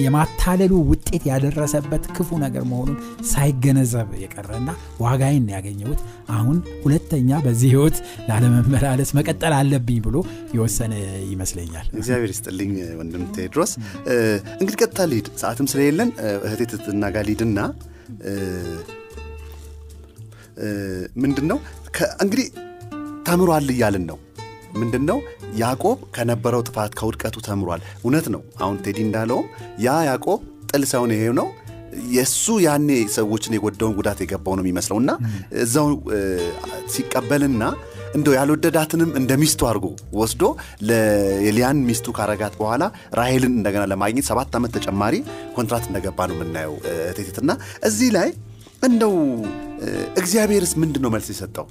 የማታለሉ 0.00 0.72
ውጤት 0.90 1.22
ያደረሰበት 1.30 2.04
ክፉ 2.16 2.38
ነገር 2.42 2.64
መሆኑን 2.70 2.96
ሳይገነዘብ 3.30 4.08
የቀረና 4.22 4.70
ዋጋይን 5.00 5.46
ያገኘሁት። 5.54 6.00
አሁን 6.36 6.56
ሁለተኛ 6.84 7.38
በዚህ 7.46 7.70
ህይወት 7.74 7.96
ላለመመላለስ 8.28 9.12
መቀጠል 9.18 9.54
አለብኝ 9.58 10.00
ብሎ 10.06 10.16
የወሰነ 10.56 10.92
ይመስለኛል። 11.32 11.86
እግዚአብሔር 11.94 12.32
ይስጥልኝ 12.34 12.72
ወንድም 13.00 13.24
ቴድሮስ። 13.36 13.72
እንግዲህ 14.60 14.78
ቀጥታ 14.80 15.06
ሊድ 15.12 15.28
ሰዓትም 15.42 15.68
ስለሌለን 15.72 16.12
እህቴ 16.46 16.60
ትትና 16.74 17.12
ሊድና 17.28 17.58
ምንድን 21.22 21.48
ነው 21.50 21.58
እንግዲህ 22.22 22.46
ተምሯል 23.26 23.66
እያልን 23.74 24.04
ነው 24.10 24.18
ምንድን 24.80 25.04
ነው 25.10 25.18
ያዕቆብ 25.60 25.98
ከነበረው 26.16 26.62
ጥፋት 26.68 26.92
ከውድቀቱ 26.98 27.36
ተምሯል። 27.46 27.82
እውነት 28.02 28.28
ነው። 28.34 28.42
አሁን 28.62 28.76
ቴዲ 28.84 28.98
እንዳለውም 29.06 29.46
ያ 29.84 29.96
ያዕቆብ 30.08 30.40
ጥል 30.70 30.84
ሳይሆን 30.90 31.12
ይሄ 31.14 31.24
ነው 31.40 31.48
የእሱ 32.12 32.44
ያኔ 32.64 32.88
ሰዎችን 33.14 33.54
የጎዳውን 33.56 33.96
ጉዳት 33.98 34.20
የገባው 34.22 34.54
ነው 34.58 34.62
የሚመስለው 34.64 34.98
እና 35.02 35.10
እዛው 35.64 35.88
ሲቀበልና 36.94 37.64
እንደው 38.14 38.34
ያልወደዳትንም 38.36 39.10
እንደ 39.18 39.32
ሚስቱ 39.42 39.60
አድርጎ 39.68 39.86
ወስዶ 40.18 40.42
የሊያን 41.44 41.78
ሚስቱ 41.88 42.14
ካረጋት 42.16 42.54
በኋላ 42.60 42.82
ራሄልን 43.18 43.54
እንደገና 43.58 43.84
ለማግኘት 43.92 44.26
ሰባት 44.30 44.56
ዓመት 44.58 44.72
ተጨማሪ 44.78 45.14
ኮንትራት 45.56 45.84
እንደገባ 45.90 46.26
ነው 46.30 46.36
የምናየው። 46.38 46.74
ቴቴትና 47.18 47.50
እዚህ 47.88 48.10
ላይ 48.16 48.28
እንደው 48.82 49.14
እግዚአብሔርስ 50.20 50.74
ምንድን 50.82 51.02
ነው 51.04 51.12
መልስ 51.14 51.28
የሰጠው 51.32 51.66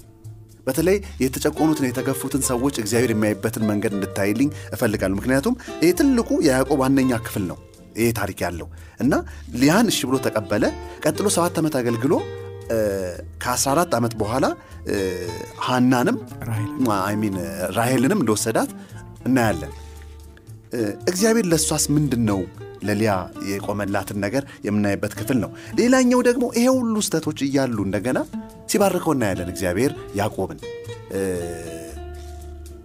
በተለይ 0.68 0.98
የተጨቆኑትን 1.24 1.88
የተገፉትን 1.88 2.44
ሰዎች 2.50 2.76
እግዚአብሔር 2.82 3.12
የሚያይበትን 3.14 3.66
መንገድ 3.70 3.94
እንድታይልኝ 3.98 4.50
እፈልጋለሁ። 4.76 5.18
ምክንያቱም 5.20 5.56
ይህ 5.84 5.94
ትልቁ 6.00 6.30
የያዕቆብ 6.48 6.80
ዋነኛ 6.84 7.20
ክፍል 7.26 7.46
ነው 7.52 7.58
ይሄ 7.96 8.10
ታሪክ 8.20 8.40
ያለው 8.46 8.68
እና 9.00 9.14
ሊያን 9.62 9.90
እሺ 9.92 10.00
ብሎ 10.10 10.18
ተቀበለ። 10.26 10.64
ቀጥሎ 11.04 11.28
ሰባት 11.36 11.58
ዓመት 11.62 11.76
አገልግሎ 11.80 12.14
ከ14 13.44 13.96
ዓመት 13.98 14.14
በኋላ 14.20 14.46
ሃናንም 15.66 16.18
ሚን 17.22 17.36
ራሄልንም 17.78 18.22
እንደወሰዳት 18.22 18.70
እናያለን። 19.28 19.72
እግዚአብሔር 21.12 21.46
ለእሷስ 21.52 21.86
ምንድን 21.96 22.24
ነው 22.30 22.40
ለሊያ 22.84 23.12
የቆመላትን 23.50 24.18
ነገር 24.26 24.44
የምናይበት 24.68 25.14
ክፍል 25.20 25.38
ነው። 25.44 25.50
ሌላኛው 25.80 26.22
ደግሞ 26.30 26.46
ይሄ 26.58 26.68
ሁሉ 26.78 26.96
ስተቶች 27.08 27.40
እያሉ 27.48 27.78
እንደገና 27.88 28.20
ሲባርከው 28.72 29.14
እናያለን 29.16 29.50
እግዚአብሔር 29.54 29.92
ያዕቆብን። 30.16 30.60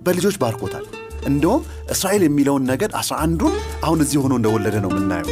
በልጆች 0.07 0.37
ባርኮታል። 0.43 0.85
እንደውም 1.29 1.63
እስራኤል 1.91 2.23
የሚለውን 2.27 2.67
ነገድ 2.71 2.93
አስራ 2.99 3.15
አንዱን 3.25 3.55
አሁን 3.85 4.01
እዚህ 4.05 4.19
ሆኖ 4.25 4.35
እንደወለደ 4.39 4.77
ነው 4.85 4.91
የምናየው 4.93 5.31